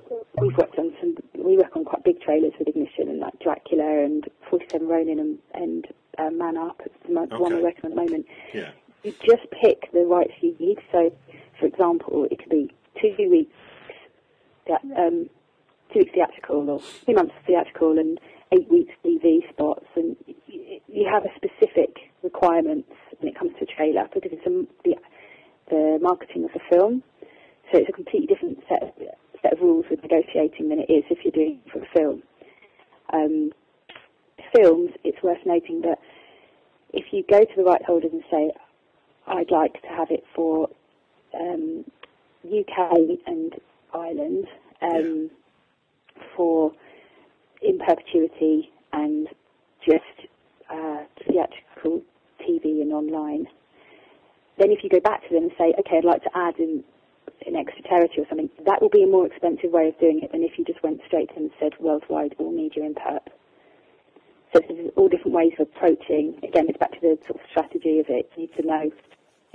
[0.40, 1.16] We've worked on some.
[1.34, 5.38] We work on quite big trailers with Ignition and like Dracula and 47 Ronin and,
[5.52, 6.80] and uh, Man Up.
[6.86, 7.54] It's the mo- one Okay.
[7.56, 8.70] we're working on at the moment Yeah.
[9.04, 10.78] you just pick the rights you need.
[10.90, 11.12] So,
[11.60, 13.52] for example, it could be two weeks,
[14.66, 15.28] that, um,
[15.92, 18.18] two weeks theatrical or two months theatrical and
[18.52, 23.66] eight weeks TV spots, and you have a specific requirements when it comes to a
[23.66, 24.94] trailer because it's a, the
[25.70, 27.02] the marketing of the film.
[27.70, 28.90] So it's a completely different set of,
[29.42, 32.22] set of rules with negotiating than it is if you're doing it for a film.
[33.12, 33.52] Um,
[34.54, 35.98] films, it's worth noting that
[36.92, 38.50] if you go to the right holders and say,
[39.26, 40.70] I'd like to have it for
[41.38, 41.84] um,
[42.46, 42.92] UK
[43.26, 43.54] and
[43.92, 44.46] Ireland
[44.80, 45.30] um,
[46.36, 46.72] for
[47.62, 49.28] in perpetuity and
[49.84, 50.28] just
[50.70, 52.02] uh, theatrical
[52.40, 53.46] TV and online.
[54.58, 56.84] Then if you go back to them and say, okay, I'd like to add in
[57.46, 60.32] an extra territory or something, that will be a more expensive way of doing it
[60.32, 63.26] than if you just went straight to them and said worldwide all media in perp.
[64.52, 66.38] So there's all different ways of approaching.
[66.42, 68.30] Again, it's back to the sort of strategy of it.
[68.36, 68.90] You need to know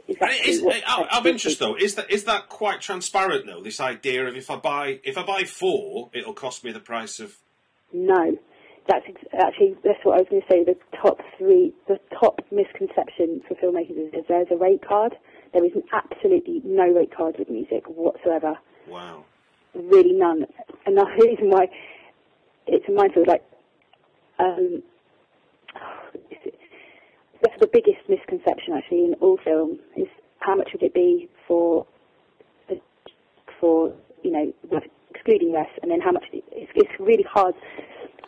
[0.08, 3.62] exactly is, what out of interest though, is that is that quite transparent though?
[3.62, 7.20] This idea of if I buy if I buy four, it'll cost me the price
[7.20, 7.38] of.
[7.92, 8.38] No,
[8.88, 10.64] that's ex- actually that's what I was going to say.
[10.64, 15.16] The top three, the top misconception for filmmakers is, is there's a rate card.
[15.54, 18.58] There is absolutely no rate card with music whatsoever.
[18.88, 19.26] Wow.
[19.76, 20.46] Really none.
[20.86, 21.68] And the reason why
[22.68, 23.44] it's a minefield, like,
[24.40, 24.82] um,
[27.44, 30.08] that's the biggest misconception actually in all film is
[30.40, 31.86] how much would it be for
[33.60, 34.82] for you know
[35.24, 37.56] excluding US, and then how much it's, it's really hard.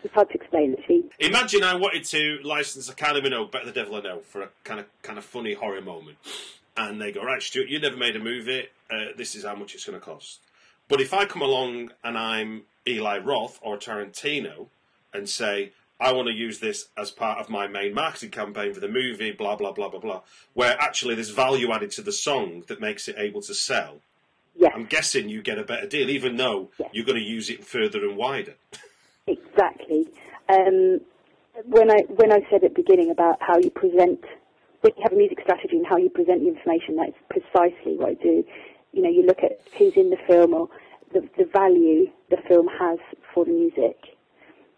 [0.03, 1.05] It's hard to explain actually.
[1.19, 4.49] Imagine I wanted to license a Kylie Minogue, Better the Devil I Know, for a
[4.63, 6.17] kind of kind of funny horror moment,
[6.77, 8.67] and they go, right, Stuart, you never made a movie.
[8.89, 10.39] Uh, this is how much it's going to cost.
[10.87, 14.67] But if I come along and I'm Eli Roth or Tarantino
[15.11, 18.79] and say, I want to use this as part of my main marketing campaign for
[18.81, 20.21] the movie, blah blah blah blah blah,
[20.53, 24.01] where actually there's value added to the song that makes it able to sell.
[24.57, 26.89] Yes, I'm guessing you get a better deal, even though Yes.
[26.93, 28.55] you're going to use it further and wider.
[29.27, 30.07] exactly.
[30.49, 31.01] Um,
[31.65, 34.23] when I when I said at the beginning about how you present,
[34.81, 38.09] when you have a music strategy and how you present the information, that's precisely what
[38.09, 38.43] I do.
[38.91, 40.69] You know, you look at who's in the film or
[41.13, 42.99] the, the value the film has
[43.33, 43.97] for the music.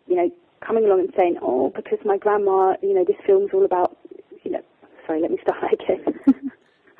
[0.07, 3.65] You know, coming along and saying, oh, because my grandma, you know, this film's all
[3.65, 3.97] about,
[4.43, 4.61] you know,
[5.05, 6.19] sorry, let me start again.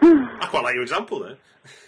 [0.01, 1.37] I quite like your example there.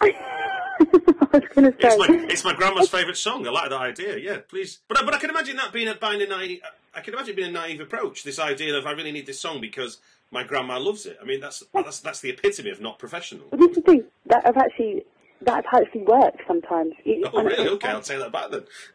[0.80, 3.46] I was going to say, It's my, it's my grandma's favourite song.
[3.46, 4.18] I like that idea.
[4.18, 4.78] Yeah, please.
[4.88, 6.60] But but I can imagine that being a being a naive.
[6.94, 8.24] I can imagine being a naive approach.
[8.24, 9.98] This idea of I really need this song because
[10.30, 11.18] my grandma loves it.
[11.20, 13.46] I mean, that's that's that's the epitome of not professional.
[13.50, 15.04] Well, this is the thing that I've actually
[15.42, 16.92] that have actually works sometimes.
[17.04, 17.68] It- Oh, really?
[17.68, 18.64] Okay, I'll take that back then.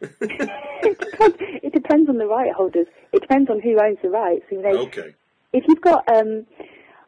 [0.80, 2.86] it, depends, it depends on the right holders.
[3.12, 4.44] It depends on who owns the rights.
[4.52, 5.14] Okay.
[5.52, 6.46] If you've got, um,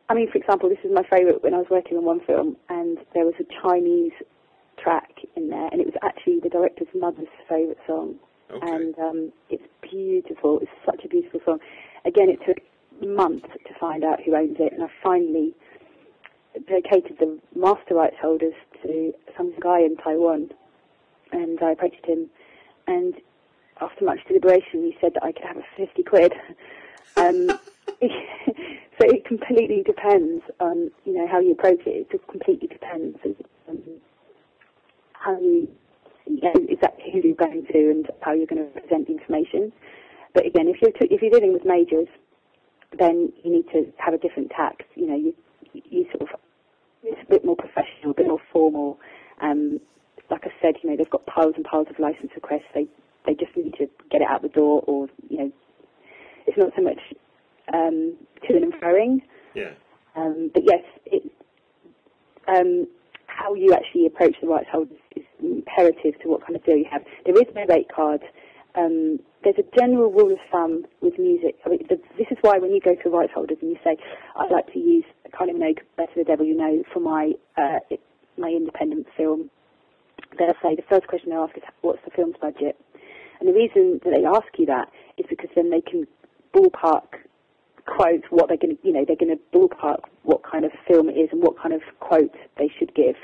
[0.09, 2.57] I mean, for example, this is my favourite when I was working on one film,
[2.68, 4.12] and there was a Chinese
[4.83, 8.14] track in there, and it was actually the director's mother's favourite song,
[8.51, 8.66] Okay.
[8.66, 10.61] and um, it's beautiful.
[10.61, 11.59] It's such a beautiful song.
[12.07, 12.59] Again, it took
[13.07, 15.55] months to find out who owns it, and I finally
[16.68, 20.51] located the master rights holders to some guy in Taiwan,
[21.33, 22.31] and I approached him,
[22.87, 23.14] and
[23.81, 26.33] after much deliberation, he said that I could have a fifty quid.
[27.16, 27.49] Um,
[28.01, 31.90] so it completely depends on you know how you approach it.
[31.90, 33.18] It just completely depends
[33.66, 33.83] on
[35.12, 35.68] how you,
[36.27, 39.73] you know, exactly who you're going to and how you're going to present the information.
[40.35, 42.09] But again, if you're if you're dealing with majors,
[42.97, 44.85] then you need to have a different tax.
[44.94, 45.35] You know, you
[45.73, 46.40] you sort of
[47.02, 48.98] it's a bit more professional, a bit more formal.
[49.40, 49.80] Um,
[50.30, 52.68] like I said, you know, they've got piles and piles of license requests.
[52.74, 52.87] They
[53.26, 55.52] they just need to get it out the door, or you know,
[56.46, 57.00] it's not so much
[57.72, 59.20] um, to and froing.
[59.54, 59.72] Yeah.
[60.16, 61.30] Um, but yes, it,
[62.48, 62.87] um,
[63.26, 66.87] how you actually approach the rights holders is imperative to what kind of deal you
[66.90, 67.02] have.
[67.24, 68.22] There is no rate card.
[68.74, 71.56] Um, there's a general rule of thumb with music.
[71.64, 73.96] I mean, the, this is why when you go to rights holders and you say,
[74.37, 75.04] "I'd like to use
[75.38, 77.79] Kylie Minogue, Better the Devil You Know, for my uh,
[78.37, 79.51] my independent film,"
[80.38, 82.77] they'll say the first question they ask is, "What's the film's budget?"
[83.40, 86.07] And the reason that they ask you that is because then they can
[86.55, 87.07] ballpark
[87.87, 91.09] quote what they're going to, you know, they're going to ballpark what kind of film
[91.09, 93.16] it is and what kind of quote they should give.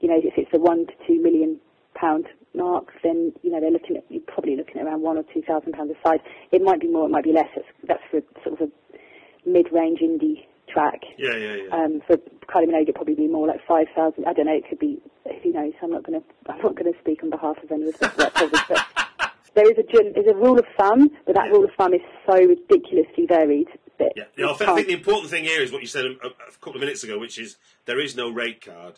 [0.00, 1.60] You know, if it's a one to two million
[1.94, 5.24] pound mark, then you know they're looking at you're probably looking at around one or
[5.34, 6.20] two thousand pounds a side.
[6.52, 7.48] It might be more, it might be less.
[7.54, 11.00] That's, that's for sort of a mid-range indie track.
[11.18, 11.74] Yeah, yeah, yeah.
[11.74, 12.16] Um, for
[12.48, 14.26] Kylie Minogue, it'd probably be more like five thousand.
[14.26, 14.54] I don't know.
[14.56, 14.98] It could be.
[15.42, 15.72] Who knows?
[15.82, 16.26] I'm not going to.
[16.50, 20.26] I'm not going to speak on behalf of any of but there is a there's
[20.28, 21.52] a rule of thumb, but that Yeah.
[21.52, 24.88] rule of thumb is so ridiculously varied that Yeah, yeah I, think, I can't- think
[24.88, 26.30] the important thing here is what you said a, a
[26.60, 27.56] couple of minutes ago, which is
[27.86, 28.94] there is no rate card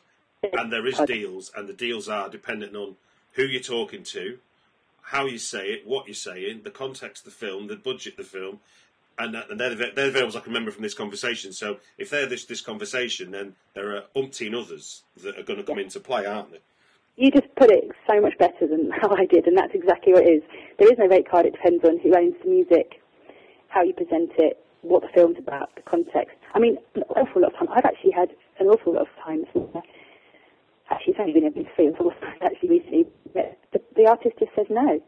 [0.53, 2.97] and there is deals, and the deals are dependent on
[3.33, 4.39] who you're talking to,
[5.03, 8.31] how you say it, what you're saying, the context of the film, the budget of
[8.31, 8.61] the film,
[9.18, 11.53] and, that, and they're, the, they're the variables I can remember from this conversation.
[11.53, 15.64] So if they're this, this conversation, then there are umpteen others that are going to
[15.64, 16.61] come into play, aren't there?
[17.16, 20.25] You just put it so much better than how I did, and that's exactly what
[20.25, 20.42] it is.
[20.79, 21.46] There is no rate card.
[21.46, 23.03] It depends on who owns the music,
[23.68, 26.37] how you present it, what the film's about, the context.
[26.55, 27.70] I mean, an awful lot of times.
[27.75, 29.46] I've actually had an awful lot of times.
[30.90, 31.68] Actually, it's only been a big
[32.42, 35.01] actually recently, but the, the artist just says no.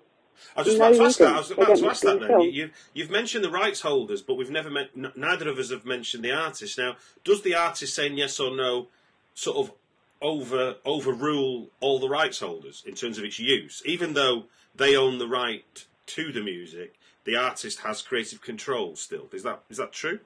[0.56, 1.32] I was just No about to ask that.
[1.34, 2.20] I was about to ask that.
[2.20, 4.90] Then you, you've you've mentioned the rights holders, but we've never met.
[4.96, 6.78] n- Neither of us have mentioned the artist.
[6.78, 8.88] Now, does the artist saying yes or no
[9.34, 9.72] sort of
[10.22, 14.44] over overrule all the rights holders in terms of its use, even though
[14.74, 16.94] they own the right to the music?
[17.24, 19.28] The artist has creative control still.
[19.32, 20.20] Is that is that true?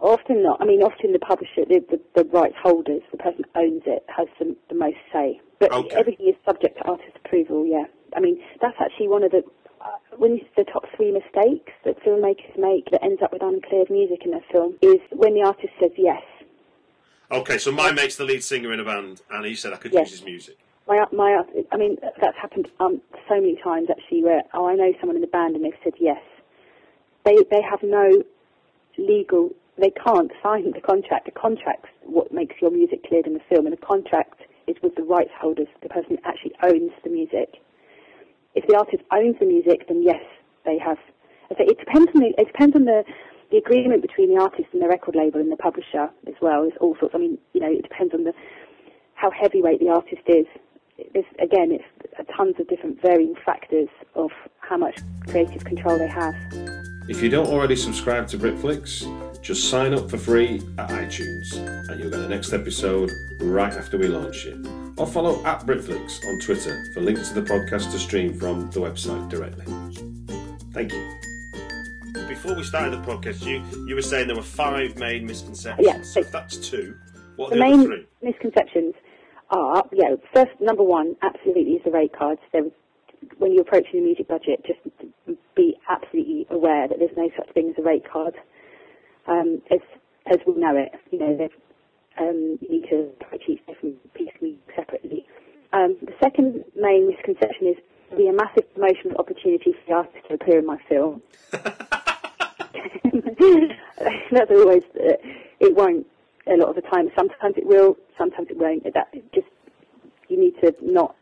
[0.00, 0.60] Often not.
[0.60, 4.04] I mean, often the publisher, the, the, the rights holders, the person who owns it,
[4.16, 5.40] has the, the most say.
[5.58, 5.96] But Okay.
[5.96, 7.66] everything is subject to artist approval.
[7.66, 7.86] Yeah.
[8.16, 9.42] I mean, that's actually one of the
[9.80, 14.22] uh, when the top three mistakes that filmmakers make that ends up with uncleared music
[14.24, 16.22] in their film is when the artist says yes.
[17.30, 19.92] Okay, so my mate's the lead singer in a band, and he said I could
[19.92, 20.10] Yes.
[20.10, 20.58] use his music.
[20.88, 24.22] My, my, I mean, that's happened um, so many times actually.
[24.22, 26.22] Where oh, I know someone in the band and they've said yes.
[27.24, 28.22] They they have no
[28.96, 29.50] legal.
[29.76, 31.26] They can't sign the contract.
[31.26, 34.94] The contract's what makes your music cleared in the film, and the contract is with
[34.96, 37.60] the rights holders, the person who actually owns the music.
[38.54, 40.22] If the artist owns the music, then yes,
[40.64, 40.98] they have.
[41.56, 43.04] Say it depends on the it depends on the
[43.50, 46.62] the agreement between the artist and the record label and the publisher as well.
[46.62, 47.14] There's all sorts.
[47.14, 48.32] I mean, you know, it depends on the
[49.14, 50.46] how heavyweight the artist is.
[51.14, 54.30] There's, again, it's tons of different varying factors of
[54.60, 56.34] how much creative control they have.
[57.08, 59.02] If you don't already subscribe to Britflicks,
[59.40, 63.96] just sign up for free at iTunes and you'll get the next episode right after
[63.96, 64.58] we launch it.
[64.98, 68.80] Or follow at Britflicks on Twitter for links to the podcast to stream from the
[68.80, 69.64] website directly.
[70.72, 72.26] Thank you.
[72.28, 75.86] Before we started the podcast, you, you were saying there were five main misconceptions.
[75.86, 76.02] Yeah.
[76.02, 76.94] So if that's two,
[77.36, 78.06] what The are the, main other three?
[78.22, 78.94] misconceptions
[79.50, 82.40] are, yeah, first, number one, absolutely is the rate cards.
[82.52, 82.64] There,
[83.38, 84.80] when you're approaching the music budget, just
[85.54, 88.34] be absolutely aware that there's no such thing as a rate card.
[89.26, 89.80] Um, as
[90.26, 91.48] as we know it, you know,
[92.18, 95.26] um, you need to approach each different piece of music separately.
[95.72, 97.76] Um, the second main misconception is
[98.10, 101.22] there'll be a massive promotional opportunity for the artist to appear in my film.
[104.30, 105.16] That's always uh,
[105.60, 106.06] it won't
[106.46, 107.10] a lot of the time.
[107.16, 108.84] Sometimes it will, sometimes it won't.
[108.84, 109.46] That just
[110.28, 111.14] you need to not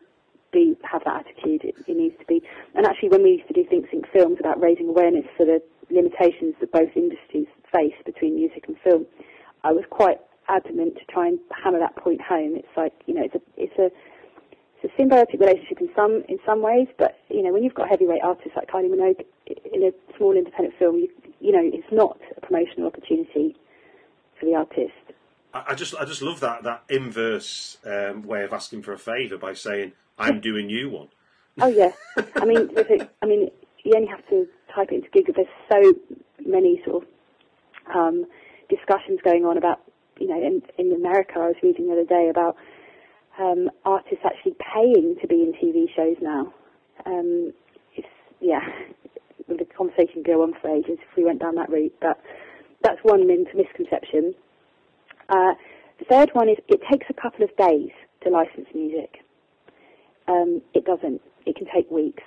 [0.51, 1.63] be have that attitude.
[1.63, 2.41] It, it needs to be.
[2.75, 6.55] And actually, when we used to do ThinkSync films about raising awareness for the limitations
[6.59, 9.05] that both industries face between music and film,
[9.63, 10.17] I was quite
[10.49, 12.55] adamant to try and hammer that point home.
[12.55, 13.89] It's like you know, it's a it's a
[14.81, 17.89] it's a symbiotic relationship in some in some ways, but you know when you've got
[17.89, 19.25] heavyweight artists like Kylie Minogue
[19.73, 23.55] in a small independent film, you, you know it's not a promotional opportunity
[24.39, 24.93] for the artist.
[25.53, 29.37] I just I just love that that inverse um, way of asking for a favour
[29.37, 31.07] by saying I'm doing you one.
[31.59, 31.89] Oh yeah,
[32.35, 33.49] I mean, a, I mean,
[33.83, 35.33] you only have to type it into Google.
[35.33, 35.93] There's so
[36.45, 38.25] many sort of um,
[38.69, 39.81] discussions going on about,
[40.19, 41.33] you know, in, in America.
[41.37, 42.57] I was reading the other day about
[43.39, 46.53] um, artists actually paying to be in TV shows now.
[47.07, 47.53] Um,
[47.95, 48.07] it's
[48.39, 48.61] yeah,
[49.47, 51.95] the conversation could go on for ages if we went down that route.
[51.99, 52.21] But
[52.83, 54.35] that's one min- misconception.
[55.29, 55.53] Uh,
[55.99, 57.89] the third one is it takes a couple of days
[58.23, 59.23] to license music.
[60.27, 61.21] Um, it doesn't.
[61.45, 62.23] It can take weeks.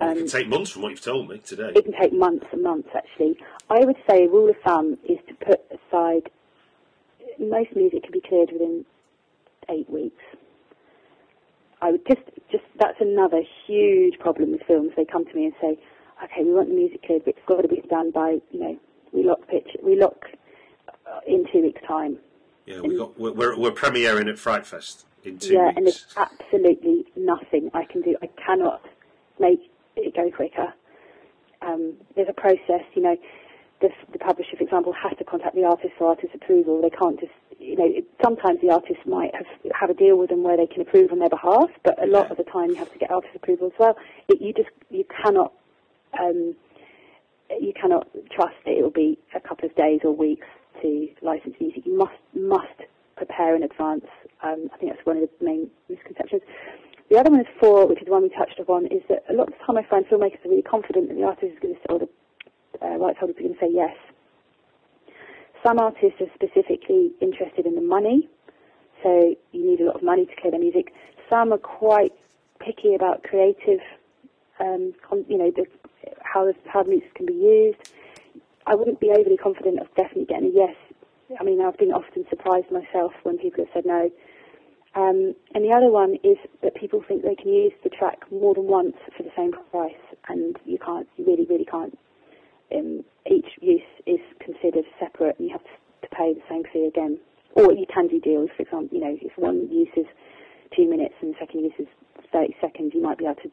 [0.00, 1.72] it Um, can take months from what you've told me today.
[1.74, 3.38] it can take months and months actually.
[3.70, 6.30] I would say a rule of thumb is to put aside
[7.38, 8.84] most music can be cleared within
[9.68, 10.22] eight weeks.
[11.82, 14.92] I would just just that's another huge problem with films.
[14.96, 15.78] They come to me and say,
[16.24, 18.78] Okay, we want the music cleared but it's got to be done by, you know,
[19.12, 20.24] we lock pitch we lock
[20.88, 22.18] uh, in two weeks time.
[22.66, 26.06] Yeah, we got we're, we're, we're premiering at Fright Fest in two yeah, and weeks.
[26.14, 28.16] there's absolutely nothing I can do.
[28.22, 28.82] I cannot
[29.38, 29.60] make
[29.96, 30.72] it go quicker.
[31.62, 33.16] Um, there's a process, you know.
[33.80, 36.80] The, the publisher, for example, has to contact the artist for artist approval.
[36.80, 37.84] They can't just, you know.
[37.86, 39.46] It, sometimes the artist might have
[39.78, 42.26] have a deal with them where they can approve on their behalf, but a lot
[42.26, 42.30] Yeah.
[42.32, 43.96] of the time you have to get artist approval as well.
[44.28, 45.52] It, you just you cannot
[46.18, 46.54] um,
[47.60, 50.46] you cannot trust that it will be a couple of days or weeks
[50.82, 51.84] to license music.
[51.84, 52.78] You must must
[53.16, 54.06] prepare in advance.
[54.44, 56.42] Um, I think that's one of the main misconceptions.
[57.10, 59.32] The other one is four, which is the one we touched upon, is that a
[59.32, 61.74] lot of the time I find filmmakers are really confident that the artist is going
[61.74, 62.08] to, or the
[62.84, 63.96] uh, rights holders are going to say yes.
[65.64, 68.28] Some artists are specifically interested in the money,
[69.02, 70.92] so you need a lot of money to clear their music.
[71.30, 72.12] Some are quite
[72.60, 73.80] picky about creative,
[74.60, 75.64] um, con- you know, the,
[76.20, 77.92] how how the music can be used.
[78.66, 80.76] I wouldn't be overly confident of definitely getting a yes.
[81.38, 84.10] I mean, I've been often surprised myself when people have said no.
[84.96, 88.54] Um, and the other one is that people think they can use the track more
[88.54, 89.92] than once for the same price,
[90.28, 91.08] and you can't.
[91.16, 91.98] You really, really can't.
[92.74, 96.86] Um, each use is considered separate, and you have to, to pay the same fee
[96.86, 97.18] again.
[97.56, 98.50] Or you can do deals.
[98.56, 100.06] For example, you know, if one use is
[100.76, 101.86] two minutes and the second use is
[102.32, 103.50] thirty seconds, you might be able to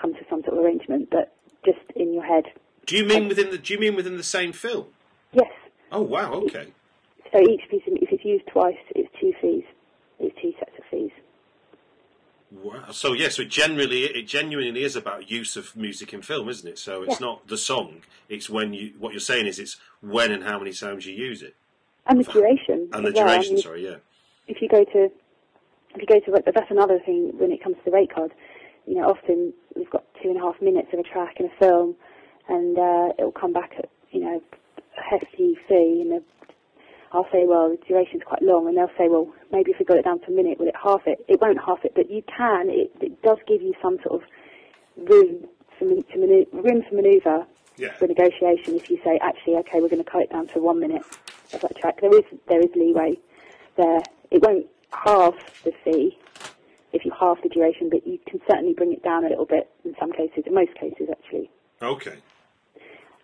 [0.00, 1.08] come to some sort of arrangement.
[1.10, 2.44] But just in your head,
[2.86, 4.86] Do you mean within the Do you mean within the same film?
[5.32, 5.50] yes.
[5.92, 6.68] Oh wow, okay.
[7.32, 9.64] So each piece, if it's used twice, it's two fees.
[10.20, 11.10] It's two sets of fees.
[12.50, 12.90] Wow.
[12.92, 16.68] So yes, so it generally it genuinely is about use of music in film, isn't
[16.68, 16.78] it?
[16.78, 17.26] So it's Yeah.
[17.26, 18.92] not the song; it's when you.
[18.98, 21.56] What you're saying is it's when and how many times you use it,
[22.06, 22.88] And the duration.
[22.92, 23.24] and the well.
[23.28, 23.54] I duration.
[23.54, 23.96] mean, sorry, yeah.
[24.46, 25.10] if you go to
[25.94, 28.32] if you go to but that's another thing when it comes to the rate card.
[28.86, 31.50] You know, often we've got two and a half minutes of a track in a
[31.58, 31.96] film,
[32.48, 34.42] and uh, it'll come back at you know
[34.96, 36.22] a hefty fee, and the-
[37.14, 39.98] I'll say, well, the duration's quite long, and they'll say, well, maybe if we got
[39.98, 41.24] it down to a minute, will it half it?
[41.28, 42.68] It won't half it, but you can.
[42.68, 44.28] It, it does give you some sort of
[45.08, 45.46] room
[45.78, 47.46] for to manu- room for manoeuvre
[47.76, 47.92] Yeah.
[47.94, 48.74] for negotiation.
[48.74, 51.02] If you say, actually, okay, we're going to cut it down to one minute
[51.52, 53.16] of that track, there is there is leeway
[53.76, 54.00] there.
[54.32, 55.34] It won't halve
[55.64, 56.18] the fee
[56.92, 59.70] if you halve the duration, but you can certainly bring it down a little bit
[59.84, 61.48] in some cases, in most cases actually.
[61.80, 62.18] Okay.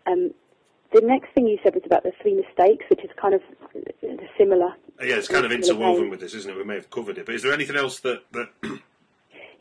[0.06, 0.30] Um,
[0.92, 3.42] the next thing you said was about the three mistakes, which is kind of
[3.76, 4.68] uh, similar.
[5.00, 6.56] Uh, Yeah, it's kind of interwoven with this, isn't it?
[6.56, 8.48] We may have covered it, but is there anything else that that?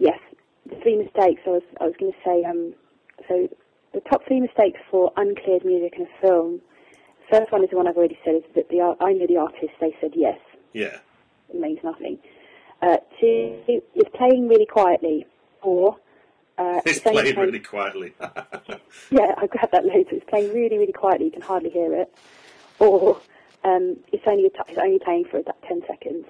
[0.01, 0.17] Yes,
[0.65, 1.41] the three mistakes.
[1.45, 2.43] I was I was going to say.
[2.45, 2.73] Um,
[3.27, 3.49] so
[3.93, 6.61] the top three mistakes for uncleared music in a film.
[7.29, 8.35] First one is the one I've already said.
[8.35, 9.73] Is that the I know the artist.
[9.81, 10.39] They said yes.
[10.73, 10.99] yeah.
[11.49, 12.17] It means nothing.
[12.81, 15.25] Uh, two is playing really quietly,
[15.61, 15.97] or
[16.59, 18.13] uh, It's playing playing- really quietly.
[19.11, 20.15] Yeah, I grabbed that later.
[20.15, 21.25] It's playing really, really quietly.
[21.27, 22.13] You can hardly hear it.
[22.79, 23.19] Or
[23.63, 26.25] um, it's only it's only playing for about ten seconds.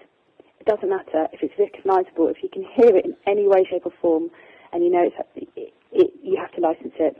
[0.60, 2.28] It doesn't matter if it's recognisable.
[2.30, 4.30] If you can hear it in any way, shape, or form,
[4.72, 5.16] and you know it's,
[5.56, 7.18] it, it, you have to license it.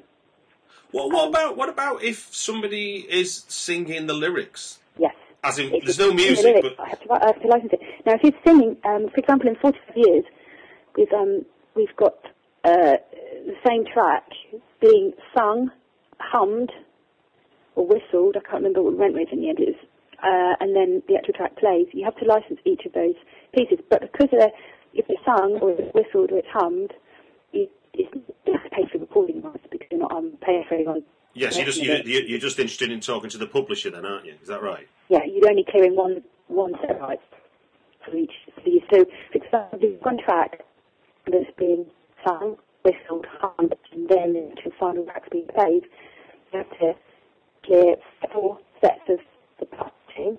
[0.92, 4.80] what, what about what about if somebody is singing the lyrics?
[4.98, 5.16] Yes.
[5.44, 7.42] As in, If there's no in the music, lyrics, but I have to, I have
[7.42, 7.82] to license it.
[8.06, 10.26] Now, if it's singing, um, for example, in 45 years,
[10.98, 11.46] we've um,
[11.76, 12.16] we've got
[12.64, 12.98] uh,
[13.46, 14.24] the same track
[14.82, 15.72] being sung,
[16.20, 16.72] hummed,
[17.76, 18.36] or whistled.
[18.38, 19.60] I can't remember what we went with in the end.
[19.60, 19.82] It was,
[20.24, 21.88] uh, and then the actual track plays.
[21.94, 23.16] You have to license each of those
[23.56, 23.80] pieces.
[23.90, 24.52] But because they're,
[24.94, 26.94] if it's sung or it's whistled or it's hummed,
[27.54, 28.14] you, it's,
[28.46, 31.04] you have to pay for the recording rights because you're not um, paying for anyone.
[31.34, 34.36] yes, you're just you, you're just interested in talking to the publisher, then, aren't you?
[34.42, 34.88] Is that right?
[35.10, 37.22] yeah, you're only clearing one one set of rights
[38.06, 38.32] for each.
[38.92, 40.62] So, for example, one track
[41.26, 41.86] that's being
[42.26, 45.84] sung, whistled, hummed, and then the actual final track's being played.
[46.54, 46.94] You have to
[47.66, 47.96] clear
[48.34, 49.20] four sets of
[49.60, 50.38] the publishing,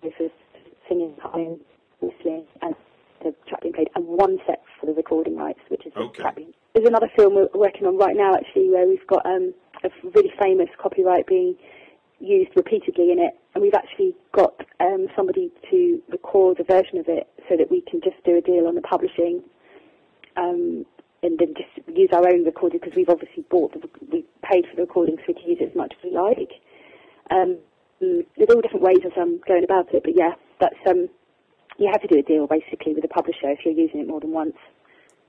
[0.00, 0.30] which is
[0.88, 1.60] singing, humming,
[2.00, 2.74] whistling, and
[3.22, 6.36] the track being played, and one set for the recording rights, which is the track
[6.36, 6.52] being.
[6.74, 9.54] There's another film we're working on right now, actually, where we've got um,
[9.84, 11.56] a really famous copyright being
[12.18, 17.06] used repeatedly in it, and we've actually got um, somebody to record a version of
[17.08, 19.42] it so that we can just do a deal on the publishing,
[20.36, 20.86] um,
[21.22, 24.76] and then just use our own recording because we've obviously bought the we paid for
[24.76, 26.50] the recording so we can use it as much as we like.
[27.30, 27.58] Um,
[28.00, 31.08] there's all different ways of um, going about it, but yeah, that's um,
[31.78, 34.20] you have to do a deal basically with the publisher if you're using it more
[34.20, 34.56] than once.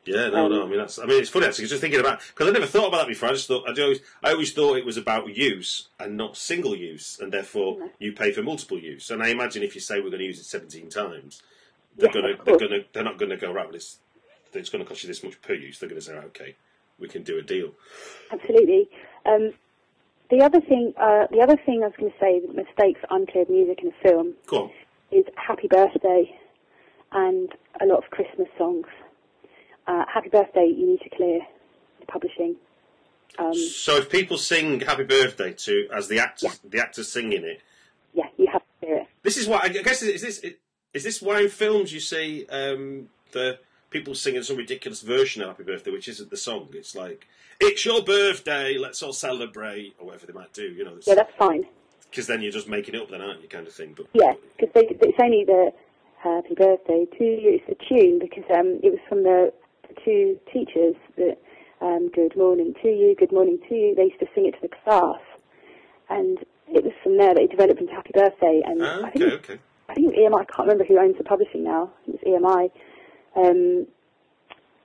[0.05, 0.61] Yeah, no, no.
[0.61, 0.99] I Um, mean, that's.
[0.99, 1.67] I mean, it's funny actually.
[1.67, 3.29] Just thinking about because I never thought about that before.
[3.29, 6.75] I just thought I always, I always thought it was about use and not single
[6.75, 7.89] use, and therefore Mm.
[7.99, 9.09] you pay for multiple use.
[9.09, 11.41] And I imagine if you say we're going to use it seventeen times,
[11.97, 13.65] they're Yes, going to, they're going to, they're not going to go right.
[13.65, 13.99] Well, it's,
[14.56, 15.80] it's going to cost you this much per use.
[15.80, 16.56] They're going to say, okay,
[16.99, 17.72] we can do a deal.
[18.32, 18.89] Absolutely.
[19.26, 19.54] Um,
[20.30, 23.49] the other thing, uh, the other thing I was going to say, mistakes for uncleared
[23.49, 24.72] music in a film Go on.
[25.12, 26.36] is Happy Birthday
[27.12, 27.49] and
[27.82, 28.88] a lot of Christmas songs.
[29.86, 31.41] Uh, Happy Birthday, you need to clear
[31.99, 32.56] the publishing.
[33.38, 37.62] Um, So if people sing "Happy Birthday" to as the actors, the actors singing it,
[38.14, 39.08] yeah, you have to clear it.
[39.24, 40.45] this is why I guess is this
[40.93, 43.60] is this why in films you see um, the
[43.93, 46.69] people singing some ridiculous version of "Happy Birthday," which isn't the song.
[46.73, 47.27] It's like
[47.61, 50.63] "It's your birthday, let's all celebrate" or whatever they might do.
[50.63, 51.65] You know, Yeah, that's fine.
[52.09, 53.93] because then you're just making it up, then aren't you, kind of thing.
[53.95, 55.71] But Yeah, because it's only the
[56.17, 57.59] Happy Birthday to you.
[57.61, 59.53] It's the tune because um, it was from the,
[59.87, 61.37] the two teachers that
[61.81, 63.93] um, Good morning to you, good morning to you.
[63.95, 65.19] They used to sing it to the class,
[66.09, 68.61] and it was from there that it developed into Happy Birthday.
[68.65, 69.59] And Ah, I think okay.
[69.89, 70.33] I think EMI.
[70.41, 71.91] I can't remember who owns the publishing now.
[72.07, 72.71] It's EMI.
[73.36, 73.88] Um,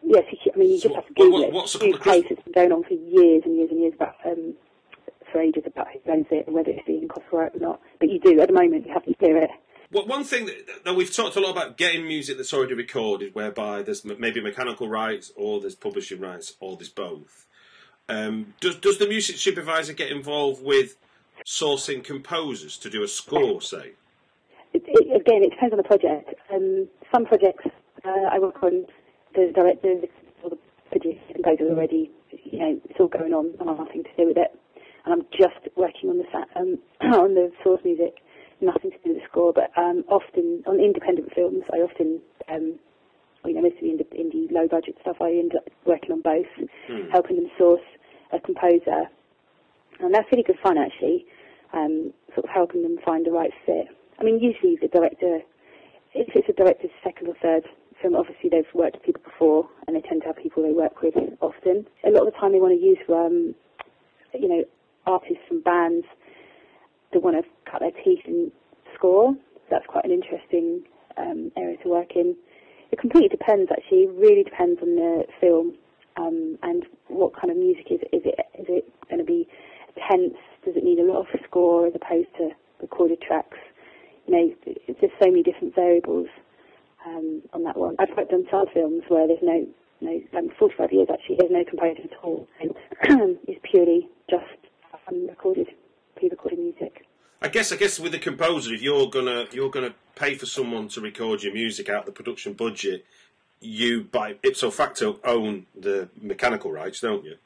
[0.03, 1.53] yes, you, I mean you So just have to Google what- it.
[1.53, 2.24] what's Huge case.
[2.30, 4.55] It's been going on for years and years and years about um,
[5.32, 7.80] for ages about who owns it and whether it's being copyright or not.
[8.01, 8.86] But you do at the moment.
[8.86, 9.51] You have to clear it.
[9.90, 13.34] Well, one thing that, that we've talked a lot about getting music that's already recorded,
[13.34, 17.46] whereby there's maybe mechanical rights, or there's publishing rights, or there's both.
[18.09, 20.96] Um, does does the music supervisor get involved with
[21.46, 23.92] sourcing composers to do a score, say?
[24.74, 26.34] It, it, again, it depends on the project.
[26.53, 27.64] Um, some projects
[28.09, 28.86] uh, I work on,
[29.34, 29.94] the director
[30.42, 30.59] or the
[30.90, 32.11] producer are already,
[32.44, 34.50] you know, it's all going on, and I've nothing to do with it.
[35.04, 36.78] And I'm just working on the sa- um,
[37.14, 38.20] on the source music,
[38.61, 39.52] nothing to do with the score.
[39.52, 42.78] But um, often on independent films, I often, um,
[43.44, 46.22] you know, most of the indie, indie low budget stuff, I end up working on
[46.22, 46.48] both,
[47.12, 47.84] helping them source
[48.32, 49.09] a composer,
[50.00, 51.24] and that's really good fun actually.
[51.72, 53.88] Um, sort of helping them find the right fit.
[54.18, 55.40] I mean, usually the director,
[56.14, 57.64] if it's a director's second or third
[58.05, 61.14] obviously they've worked with people before, and they tend to have people they work with
[61.40, 61.86] often.
[62.07, 63.55] A lot of the time, they want to use, um,
[64.34, 64.64] you know,
[65.07, 66.07] artists from bands
[67.12, 68.53] that want to cut their teeth in
[68.94, 69.34] score.
[69.70, 70.82] That's quite an interesting
[71.16, 72.36] um, area to work in.
[72.90, 74.09] It completely depends, actually.
[74.09, 75.74] It really depends on the film
[76.18, 78.16] um, and what kind of music is it.
[78.16, 79.49] Is it is it going to be
[80.09, 80.34] tense?
[80.64, 83.59] Does it need a lot of score as opposed to recorded tracks?
[84.26, 84.55] You know,
[85.01, 86.28] there's so many different variables
[87.07, 87.96] um, on that one.
[87.99, 89.66] I've worked on child films where there's no,
[90.01, 92.74] no, um, 45 years actually, there's no composer at all, and
[93.47, 94.45] it's purely just
[95.09, 95.68] um, recorded,
[96.16, 97.05] pre-recorded music.
[97.41, 100.89] I guess I guess with the composer, if you're gonna you're gonna pay for someone
[100.89, 103.07] to record your music out of the production budget,
[103.61, 107.36] you by ipso facto own the mechanical rights, don't you?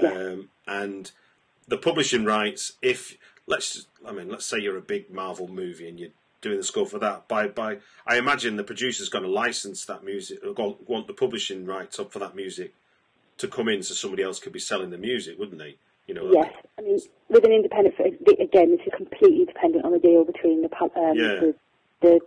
[0.00, 0.08] Yeah.
[0.08, 1.10] Um, and
[1.66, 2.74] the publishing rights.
[2.80, 3.18] If
[3.48, 6.10] let's I mean let's say you're a big Marvel movie and you're
[6.44, 7.26] doing the score for that.
[7.26, 11.14] By by, I imagine the producer's going to license that music or go- want the
[11.14, 12.74] publishing rights up for that music
[13.38, 15.76] to come in, so somebody else could be selling the music, wouldn't they?
[16.06, 16.30] You know.
[16.32, 20.62] Yes, I mean, with an independent, again, this is completely dependent on the deal between
[20.62, 21.40] the um, Yeah.
[21.40, 21.54] the,
[22.02, 22.20] the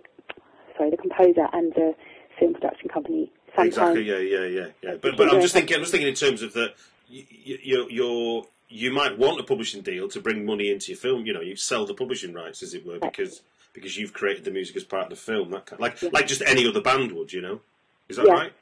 [0.76, 1.96] sorry, the composer and the
[2.40, 3.32] film production company.
[3.56, 4.04] Sometimes, Exactly.
[4.04, 4.18] Yeah.
[4.18, 4.46] Yeah.
[4.46, 4.68] Yeah.
[4.82, 4.96] Yeah.
[5.02, 5.76] But but I'm just thinking.
[5.76, 6.74] I'm just thinking in terms of the
[7.08, 7.24] you
[7.64, 11.26] you you're, you might want a publishing deal to bring money into your film.
[11.26, 13.42] You know, you sell the publishing rights, as it were, because
[13.78, 15.52] because you've created the music as part of the film.
[15.52, 17.32] That kind, like like just any other band would.
[17.34, 17.62] You know,
[18.10, 18.34] is that Yeah.
[18.34, 18.54] right?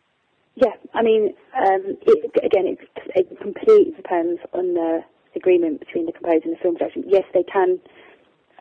[0.57, 2.79] Yeah, I mean, um, it, again, it,
[3.13, 5.03] it completely depends on the
[5.35, 7.03] agreement between the composer and the film production.
[7.07, 7.77] Yes, they can.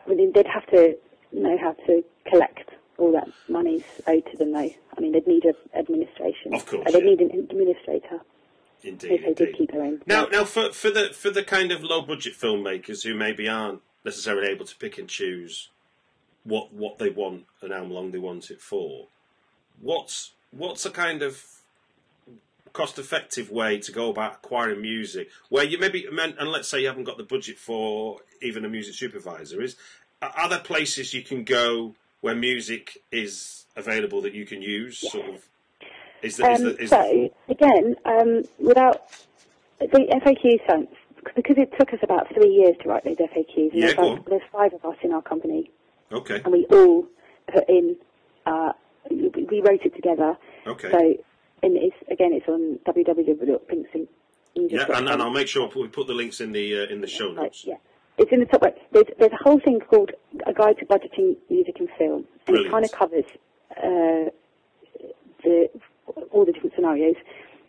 [0.05, 0.97] I mean, they'd have to
[1.31, 4.69] know how to collect all that money's owed to them, though.
[4.97, 6.53] I mean, they'd need an administration.
[6.53, 7.09] Of course, Uh, they'd yeah.
[7.11, 8.19] need an administrator
[8.83, 9.11] Indeed.
[9.11, 10.01] if they did keep their own.
[10.05, 13.79] Now, now for for the for the kind of low budget filmmakers who maybe aren't
[14.03, 15.69] necessarily able to pick and choose
[16.45, 19.07] what what they want and how long they want it for,
[19.81, 21.43] what's what's a kind of
[22.73, 25.29] cost effective way to go about acquiring music?
[25.49, 28.93] Where you maybe and let's say you haven't got the budget for even a music
[28.95, 29.75] supervisor is
[30.21, 35.27] are there places you can go where music is available that you can use sort
[35.29, 35.45] of?
[36.21, 39.03] Is there, is Um, there, is so again, um, without
[39.79, 39.87] the
[40.23, 40.89] FAQ sense,
[41.35, 44.07] because it took us about three years to write those FAQs, and Yeah, there's, go
[44.07, 44.25] like- on.
[44.29, 45.69] there's five of us in our company,
[46.11, 47.05] okay and we all
[47.51, 47.95] put in,
[48.45, 48.71] uh,
[49.09, 50.37] we wrote it together.
[50.67, 50.99] okay So,
[51.63, 54.67] and it's again, it's on www.thinksyncmusic.com.
[54.69, 57.07] Yeah, and, and I'll make sure we put the links in the uh, in the
[57.07, 57.63] show Right, notes.
[57.65, 57.75] yeah.
[58.17, 58.75] It's in the top right.
[58.93, 60.11] There's, there's a whole thing called
[60.47, 62.23] A Guide to Budgeting Music and Film.
[62.23, 62.67] And Brilliant.
[62.67, 63.25] it kind of covers
[63.75, 64.29] uh,
[65.43, 65.69] the,
[66.31, 67.15] all the different scenarios.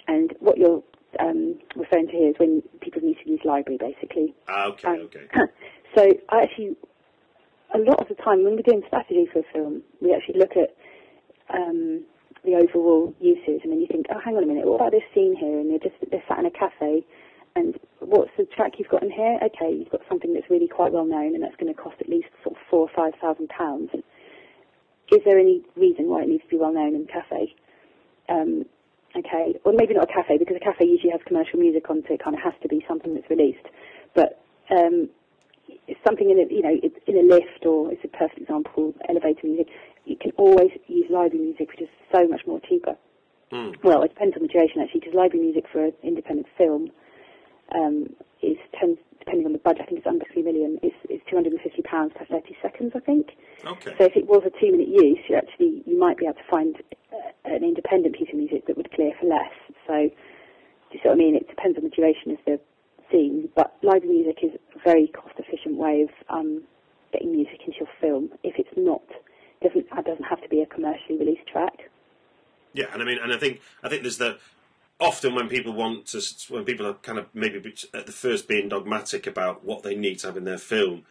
[0.06, 0.84] And what you're
[1.18, 4.34] um, referring to here is when people need to use library, basically.
[4.46, 5.26] Ah, okay, Um, okay.
[5.96, 6.76] so I actually,
[7.74, 10.56] a lot of the time when we're doing strategy for a film, we actually look
[10.56, 10.76] at
[11.52, 12.04] um,
[12.44, 15.06] the overall uses, and then you think, oh, hang on a minute, what about this
[15.14, 15.58] scene here?
[15.58, 17.04] And they're just they're sat in a cafe,
[17.54, 19.38] and what's the track you've got in here?
[19.42, 22.08] Okay, you've got something that's really quite well known, and that's going to cost at
[22.08, 23.90] least sort of four or five thousand pounds.
[25.12, 27.54] Is there any reason why it needs to be well known in a cafe?
[28.28, 28.64] Um,
[29.16, 29.54] okay.
[29.64, 32.22] well, maybe not a cafe because a cafe usually has commercial music on, so it
[32.22, 33.66] kind of has to be something that's released.
[34.14, 35.08] But um,
[36.06, 39.46] something in a, you know, it's in a lift or it's a perfect example, elevator
[39.46, 39.68] music.
[40.04, 42.96] You can always use library music, which is so much more cheaper.
[43.82, 46.90] Well, it depends on the duration actually, because library music for an independent film
[47.74, 48.10] um,
[48.42, 49.82] is ten, depending on the budget.
[49.82, 50.78] I think it's under three million.
[50.82, 53.36] It's, it's two hundred and fifty pounds per thirty seconds, I think.
[53.64, 53.94] Okay.
[53.98, 56.76] So if it was a two-minute use, you actually you might be able to find
[57.12, 59.54] uh, an independent piece of music that would clear for less.
[59.86, 61.36] So, do you see what I mean?
[61.36, 62.60] It depends on the duration of the
[63.10, 66.62] scene, but live music is a very cost-efficient way of um,
[67.12, 68.30] getting music into your film.
[68.42, 69.02] If it's not,
[69.62, 71.90] doesn't it doesn't have to be a commercially released track.
[72.72, 74.38] Yeah, and I mean, and I think I think there's the
[75.00, 78.68] often when people want to when people are kind of maybe at the first being
[78.68, 81.04] dogmatic about what they need to have in their film,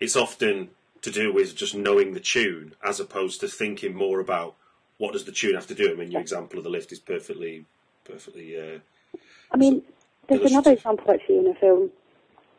[0.00, 0.70] it's often
[1.02, 4.54] to do with just knowing the tune as opposed to thinking more about
[4.98, 5.90] what does the tune have to do.
[5.90, 7.66] I mean, your example of the lift is perfectly
[8.04, 8.58] perfectly.
[8.58, 8.78] Uh,
[9.50, 9.82] I mean,
[10.28, 11.90] there's another example actually in a film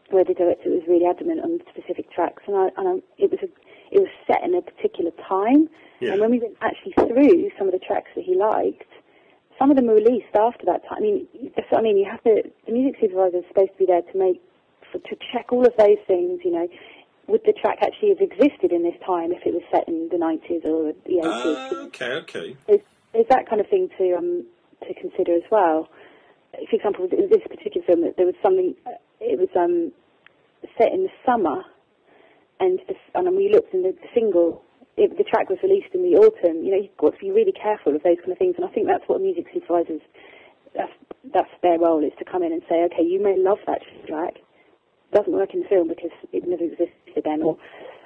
[0.10, 3.40] where the director was really adamant on specific tracks, and, I, and I, it was
[3.42, 3.50] a,
[3.92, 5.70] it was set in a particular time.
[6.00, 6.14] Yeah.
[6.14, 8.90] And when we went actually through some of the tracks that he liked,
[9.58, 10.98] some of them were released after that time.
[10.98, 11.98] I mean, that's what I mean.
[11.98, 12.44] You have to.
[12.66, 14.42] The music supervisor is supposed to be there to make
[14.92, 16.42] for, to check all of those things.
[16.44, 16.68] You know,
[17.28, 20.18] would the track actually have existed in this time if it was set in the
[20.18, 21.24] 90s or the 80s?
[21.24, 22.58] ah, okay, okay.
[22.68, 22.82] there's,
[23.14, 24.46] there's that kind of thing to um,
[24.88, 25.88] to consider as well.
[26.70, 28.76] For example, in this particular film, there was something.
[28.86, 29.92] uh, It was um,
[30.78, 31.64] set in the summer,
[32.60, 34.62] and the, and you looked in the, the single,
[34.98, 36.64] it, the track was released in the autumn.
[36.64, 38.70] You know, you've got to be really careful of those kind of things, and I
[38.70, 40.02] think that's what music supervisors.
[40.76, 40.92] That's
[41.34, 44.36] that's their role is to come in and say, okay, you may love that track,
[44.38, 47.58] it doesn't work in the film because it never existed then, or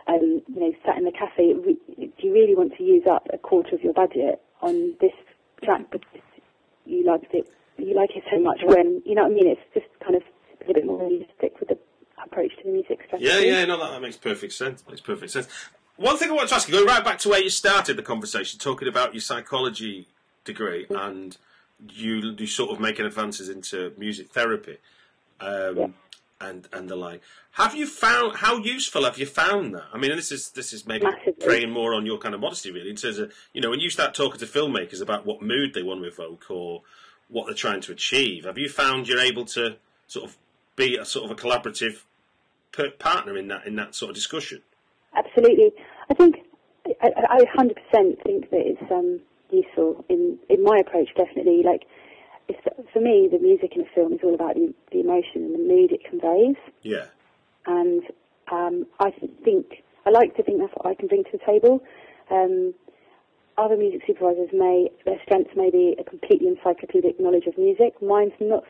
[0.07, 1.53] um, you know, sat in the cafe.
[1.53, 5.13] re- Do you really want to use up a quarter of your budget on this
[5.63, 6.21] track because
[6.85, 7.49] you liked it?
[7.77, 9.47] You like it so much when you know what I mean.
[9.47, 10.23] It's just kind of
[10.67, 11.77] a bit more realistic with the
[12.23, 13.29] approach to the music strategy.
[13.29, 14.83] Yeah, yeah, no, that, that makes perfect sense.
[14.87, 15.47] Makes perfect sense.
[15.95, 18.03] One thing I want to ask you, going right back to where you started the
[18.03, 20.07] conversation, talking about your psychology
[20.43, 21.37] degree and
[21.93, 24.77] you you sort of making advances into music therapy,
[25.39, 25.87] um, Yeah.
[26.41, 27.21] and and the like.
[27.51, 29.85] Have you found how useful have you found that?
[29.93, 31.33] I mean, this is this is maybe Massively.
[31.45, 33.89] preying more on your kind of modesty, really, in terms of you know when you
[33.89, 36.81] start talking to filmmakers about what mood they want to evoke or
[37.29, 38.45] what they're trying to achieve.
[38.45, 40.37] Have you found you're able to sort of
[40.75, 42.03] be a sort of a collaborative
[42.71, 44.61] per- partner in that in that sort of discussion?
[45.15, 45.71] Absolutely.
[46.09, 46.37] I think
[47.01, 49.19] I, I 100% think that it's um,
[49.51, 51.09] useful in in my approach.
[51.15, 51.83] Definitely, like
[52.93, 55.59] for me, the music in a film is all about the, the emotion and the
[55.59, 56.55] mood it conveys.
[56.81, 57.05] Yeah,
[57.65, 58.03] and
[58.51, 59.11] um, I
[59.43, 61.83] think I like to think that's what I can bring to the table.
[62.31, 62.73] Um,
[63.57, 67.99] other music supervisors may their strengths may be a completely encyclopedic knowledge of music.
[68.01, 68.63] Mine's not.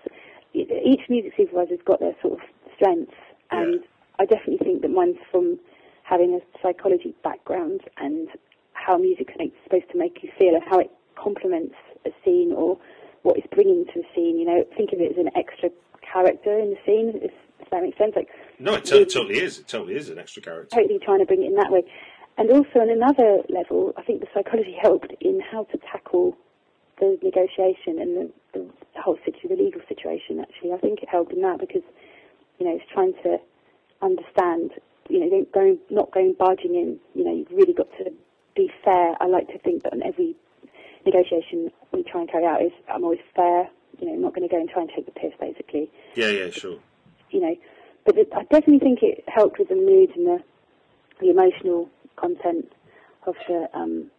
[0.54, 2.40] Each music supervisor's got their sort of
[2.76, 3.14] strengths,
[3.52, 3.80] and Yeah.
[4.20, 5.60] I definitely think that mine's from
[6.04, 8.30] having a psychology background and
[8.74, 11.76] how music's make, supposed to make you feel and how it complements
[12.06, 12.78] a scene or
[13.24, 14.40] what it's bringing to the scene.
[14.40, 15.70] You know, think of it as an extra
[16.02, 17.10] character in the scene.
[17.22, 19.60] If, if that makes sense, like no, it, to- it totally is.
[19.60, 20.76] It totally is an extra character.
[20.76, 21.84] totally trying to bring it in that way.
[22.38, 26.38] And also on another level, I think the psychology helped in how to tackle
[27.00, 30.40] the negotiation and the, the whole situ- the legal situation.
[30.40, 31.84] Actually, I think it helped in that because
[32.60, 33.38] you know it's trying to
[34.02, 34.72] understand.
[35.10, 37.00] You know, don't going not going barging in.
[37.16, 38.12] You know, you've really got to
[38.56, 39.16] be fair.
[39.20, 40.36] I like to think that on every
[41.06, 43.70] negotiation we try and carry out is I'm always fair.
[44.00, 46.28] You know, I'm not going to go and try and take the piss, basically Yeah,
[46.30, 46.78] yeah, sure.
[47.32, 47.56] you know,
[48.06, 50.44] but it, I definitely think it helped with the mood and the
[51.20, 52.72] the emotional content
[53.26, 54.12] of the um,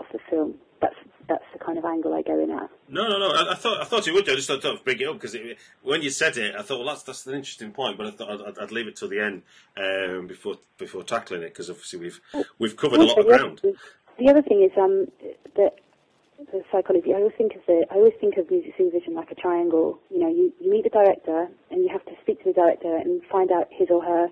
[0.00, 0.54] of the film.
[0.80, 0.94] That's
[1.28, 2.68] that's the kind of angle I go in at.
[2.88, 3.28] No, no, no.
[3.30, 4.28] I, I thought I thought you would.
[4.28, 5.36] I just thought I'd bring it up because
[5.82, 7.96] when you said it, I thought, well, that's that's an interesting point.
[7.98, 9.42] But I thought I'd, I'd leave it till the end
[9.76, 12.20] um, before before tackling it because obviously we've
[12.58, 13.60] we've covered a lot of the ground.
[13.64, 13.74] other-
[14.18, 15.06] The other thing is um,
[15.56, 15.74] that
[16.52, 17.14] the psychology.
[17.14, 17.86] I always think of the.
[17.90, 19.98] I always think of music supervision like a triangle.
[20.10, 22.94] You know, you, you meet the director and you have to speak to the director
[22.96, 24.28] and find out his or her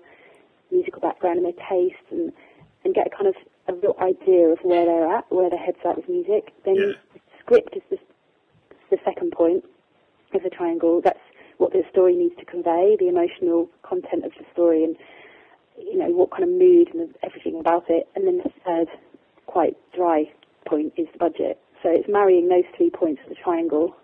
[0.71, 2.31] musical background and their taste and
[2.83, 3.35] and get a kind of
[3.67, 6.53] a real idea of where they're at, where their heads at with music.
[6.65, 6.93] Then Yeah.
[7.13, 7.97] the script is the,
[8.89, 9.63] the second point
[10.33, 11.01] of the triangle.
[11.01, 11.19] That's
[11.57, 14.97] what the story needs to convey, the emotional content of the story, and
[15.77, 18.07] you know what kind of mood and everything about it.
[18.15, 18.87] And then the third,
[19.45, 20.31] quite dry
[20.65, 21.59] point is the budget.
[21.81, 23.95] So it's marrying those three points of the triangle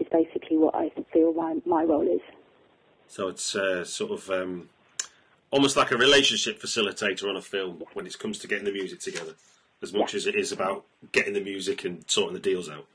[0.00, 2.20] is basically what I feel my my role is.
[3.08, 4.68] So it's uh, sort of um,
[5.50, 9.00] almost like a relationship facilitator on a film when it comes to getting the music
[9.00, 9.34] together,
[9.82, 12.86] as much as it is about getting the music and sorting the deals out.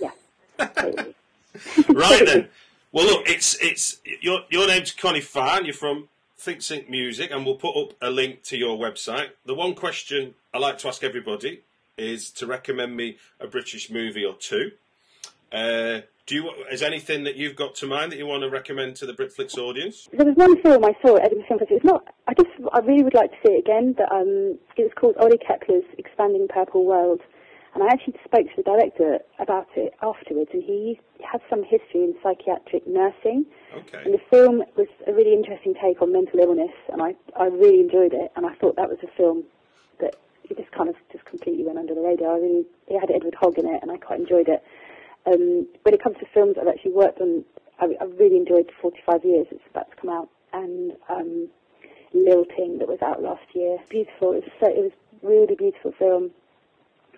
[0.00, 0.10] Yeah.
[1.88, 2.48] right then.
[2.92, 5.62] Well, look, it's it's your your name's Connie Farr.
[5.62, 9.30] You're from ThinkSync Music, and we'll put up a link to your website.
[9.46, 11.62] The one question I like to ask everybody
[11.96, 14.72] is to recommend me a British movie or two.
[15.50, 18.96] Uh, do you is anything that you've got to mind that you want to recommend
[18.96, 20.08] to the Britflicks audience?
[20.12, 21.76] There was one film I saw at Edinburgh Film Festival.
[21.76, 22.14] It's not.
[22.26, 22.50] I just.
[22.72, 23.94] I really would like to see it again.
[23.96, 27.20] But um, it was called Ollie Kepler's Expanding Purple World,
[27.74, 32.04] and I actually spoke to the director about it afterwards, and he had some history
[32.08, 33.44] in psychiatric nursing.
[33.76, 34.02] Okay.
[34.04, 37.80] And the film was a really interesting take on mental illness, and I, I really
[37.80, 38.32] enjoyed it.
[38.36, 39.44] And I thought that was a film
[40.00, 40.16] that
[40.48, 42.36] it just kind of just completely went under the radar.
[42.36, 44.64] I really, it had Edward Hogg in it, and I quite enjoyed it.
[45.26, 47.44] Um, when it comes to films I've actually worked on,
[47.80, 47.86] I,
[48.18, 49.46] really enjoyed 45 Years.
[49.50, 51.48] It's about to come out, and um,
[52.12, 53.78] Lilting that was out last year.
[53.90, 54.32] Beautiful.
[54.32, 56.30] It was, so, it was really beautiful film.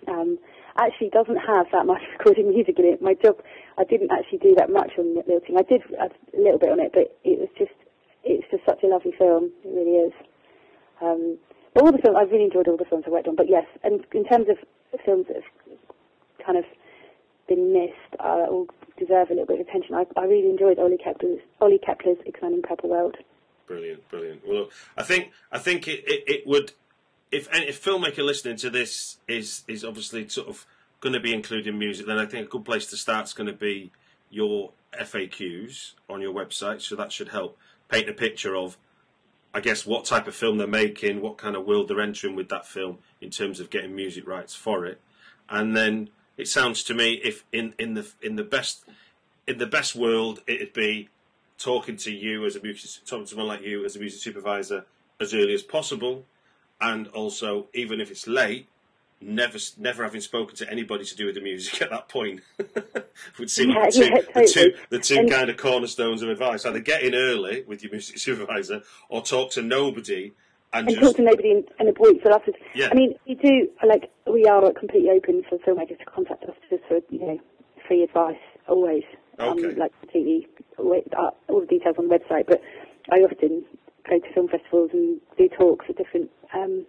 [0.09, 0.39] Um,
[0.79, 3.03] actually doesn't have that much recorded music in it.
[3.03, 3.37] My job,
[3.79, 5.57] I didn't actually do that much on Lilting.
[5.59, 7.77] I did a little bit on it, but it was just,
[8.25, 9.51] it's just such a lovely film.
[9.65, 10.13] It really is.
[11.03, 11.39] Um,
[11.75, 13.37] but all the films, I've really enjoyed all the films I worked on.
[13.37, 14.57] But yes, and in terms of
[15.05, 15.51] films that have
[16.41, 16.65] kind of
[17.49, 18.67] been missed, uh, all
[18.99, 19.95] deserve a little bit of attention.
[19.95, 23.17] I, I really enjoyed Ollie Kepler's, Ollie Kepler's Expanding Purple World.
[23.67, 24.43] Brilliant, brilliant.
[24.47, 26.73] Well, I think I think it, it, it would
[27.33, 30.67] if if filmmaker listening to this is is obviously sort of
[31.01, 33.49] going to be including music, then I think a good place to start is going
[33.49, 33.91] to be
[34.31, 36.81] your FAQs on your website.
[36.81, 38.77] So that should help paint a picture of,
[39.53, 42.49] I guess, what type of film they're making, what kind of world they're entering with
[42.49, 45.01] that film in terms of getting music rights for it,
[45.49, 48.85] and then it sounds to me if in in the in the best
[49.47, 51.09] in the best world it'd be
[51.59, 54.85] talking to you as a music talking to someone like you as a music supervisor
[55.21, 56.25] as early as possible.
[56.81, 58.69] And also even if it's late
[59.19, 62.41] never never having spoken to anybody to do with the music at that point
[63.39, 66.29] would seem Yeah, the two, yeah, the two the two And- kind of cornerstones of
[66.29, 66.67] advice.
[66.67, 70.33] Either get in early with your music supervisor or talk to nobody
[70.73, 72.63] and, and just talk to nobody in, in a week for afterwards.
[72.75, 72.89] Yeah.
[72.91, 76.85] I mean, we do like we are completely open for filmmakers to contact us just
[76.89, 77.39] for you know
[77.87, 78.37] free advice
[78.69, 79.05] always.
[79.39, 79.69] Okay.
[79.69, 80.49] Um, like completely
[80.79, 82.63] uh, all the details on the website, but
[83.11, 83.65] I often
[84.09, 86.87] go to film festivals and do talks at different um,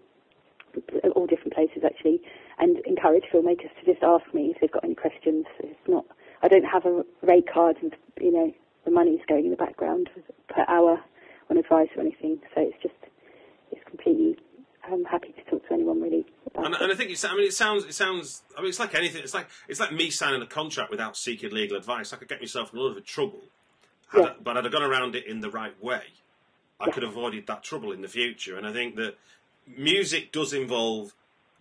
[1.15, 2.21] all different places actually,
[2.59, 5.45] and encourage filmmakers to just ask me if they've got any questions.
[5.59, 6.05] It's not.
[6.41, 8.53] I don't have a rate card and you know
[8.85, 10.09] the money's going in the background
[10.47, 11.01] per hour
[11.49, 12.39] on advice or anything.
[12.55, 13.06] So it's just
[14.89, 17.25] I'm happy to talk to anyone really And, and I think it's.
[17.25, 17.83] I mean, it sounds.
[17.83, 18.43] It sounds.
[18.57, 19.21] I mean, it's like anything.
[19.21, 22.13] It's like it's like me signing a contract without seeking legal advice.
[22.13, 23.41] I could get myself in a lot of trouble,
[24.09, 24.29] had Yeah.
[24.29, 26.03] I, but had I gone around it in the right way,
[26.79, 26.93] I Yeah.
[26.93, 28.57] could have avoided that trouble in the future.
[28.57, 29.17] And I think that
[29.65, 31.13] music does involve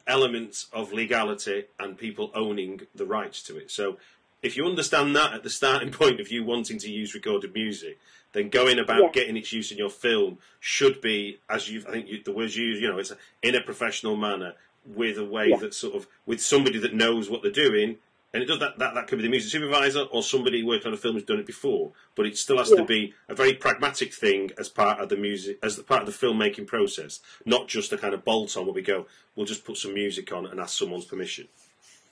[0.06, 3.72] elements of legality and people owning the rights to it.
[3.72, 3.98] So
[4.42, 7.98] if you understand that at the starting point of you wanting to use recorded music,
[8.32, 9.10] then going about Yeah.
[9.12, 12.56] getting its use in your film should be, as you I think you, the words
[12.56, 13.12] you use, you know, it's
[13.42, 15.56] in a professional manner with a way Yeah.
[15.58, 17.98] that sort of with somebody that knows what they're doing.
[18.34, 18.92] And it does that, that.
[18.94, 21.46] That could be the music supervisor or somebody working on a film who's done it
[21.46, 21.92] before.
[22.14, 25.58] But it still has to be a very pragmatic thing as part of the music,
[25.62, 28.74] as the part of the filmmaking process, not just a kind of bolt on where
[28.74, 29.06] we go.
[29.34, 31.48] We'll just put some music on and ask someone's permission.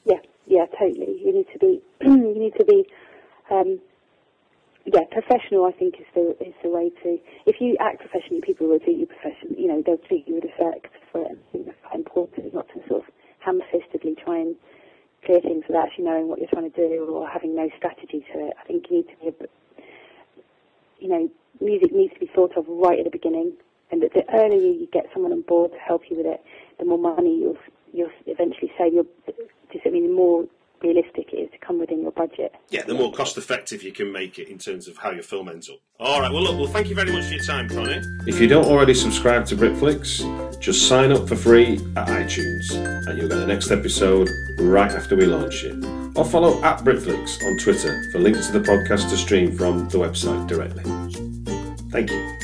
[0.07, 1.21] Yeah, yeah, totally.
[1.23, 1.83] You need to be,
[2.35, 2.85] you need to be,
[3.51, 3.81] um,
[4.85, 5.65] yeah, professional.
[5.65, 7.19] I think is the is the way to.
[7.47, 9.57] If you act professionally, people will treat you professionally.
[9.59, 11.39] You know, they'll treat you with respect for it.
[11.39, 14.57] I think that's quite important, not to sort of ham-fistedly try and
[15.25, 18.47] clear things without actually knowing what you're trying to do or having no strategy to
[18.47, 18.55] it.
[18.61, 19.49] I think you need to be, a,
[21.01, 21.31] you know,
[21.61, 23.53] music needs to be thought of right at the beginning.
[23.91, 26.43] And that the earlier you get someone on board to help you with it,
[26.79, 27.59] the more money you'll
[27.93, 28.93] you'll eventually save.
[28.93, 29.07] You'll,
[29.73, 30.47] just, I mean, the more
[30.85, 32.55] realistic it is to come within your budget.
[32.71, 35.49] Yeah, the more cost effective you can make it in terms of how your film
[35.49, 35.77] ends up.
[35.99, 38.01] All right, well, look, well, thank you very much for your time, Connie.
[38.27, 42.75] If you don't already subscribe to Britflicks, just sign up for free at iTunes
[43.09, 44.29] and you'll get the next episode
[44.59, 45.85] right after we launch it.
[46.17, 49.99] Or follow at Britflicks on Twitter for links to the podcast to stream from the
[49.99, 50.85] website directly.
[51.91, 52.44] Thank you.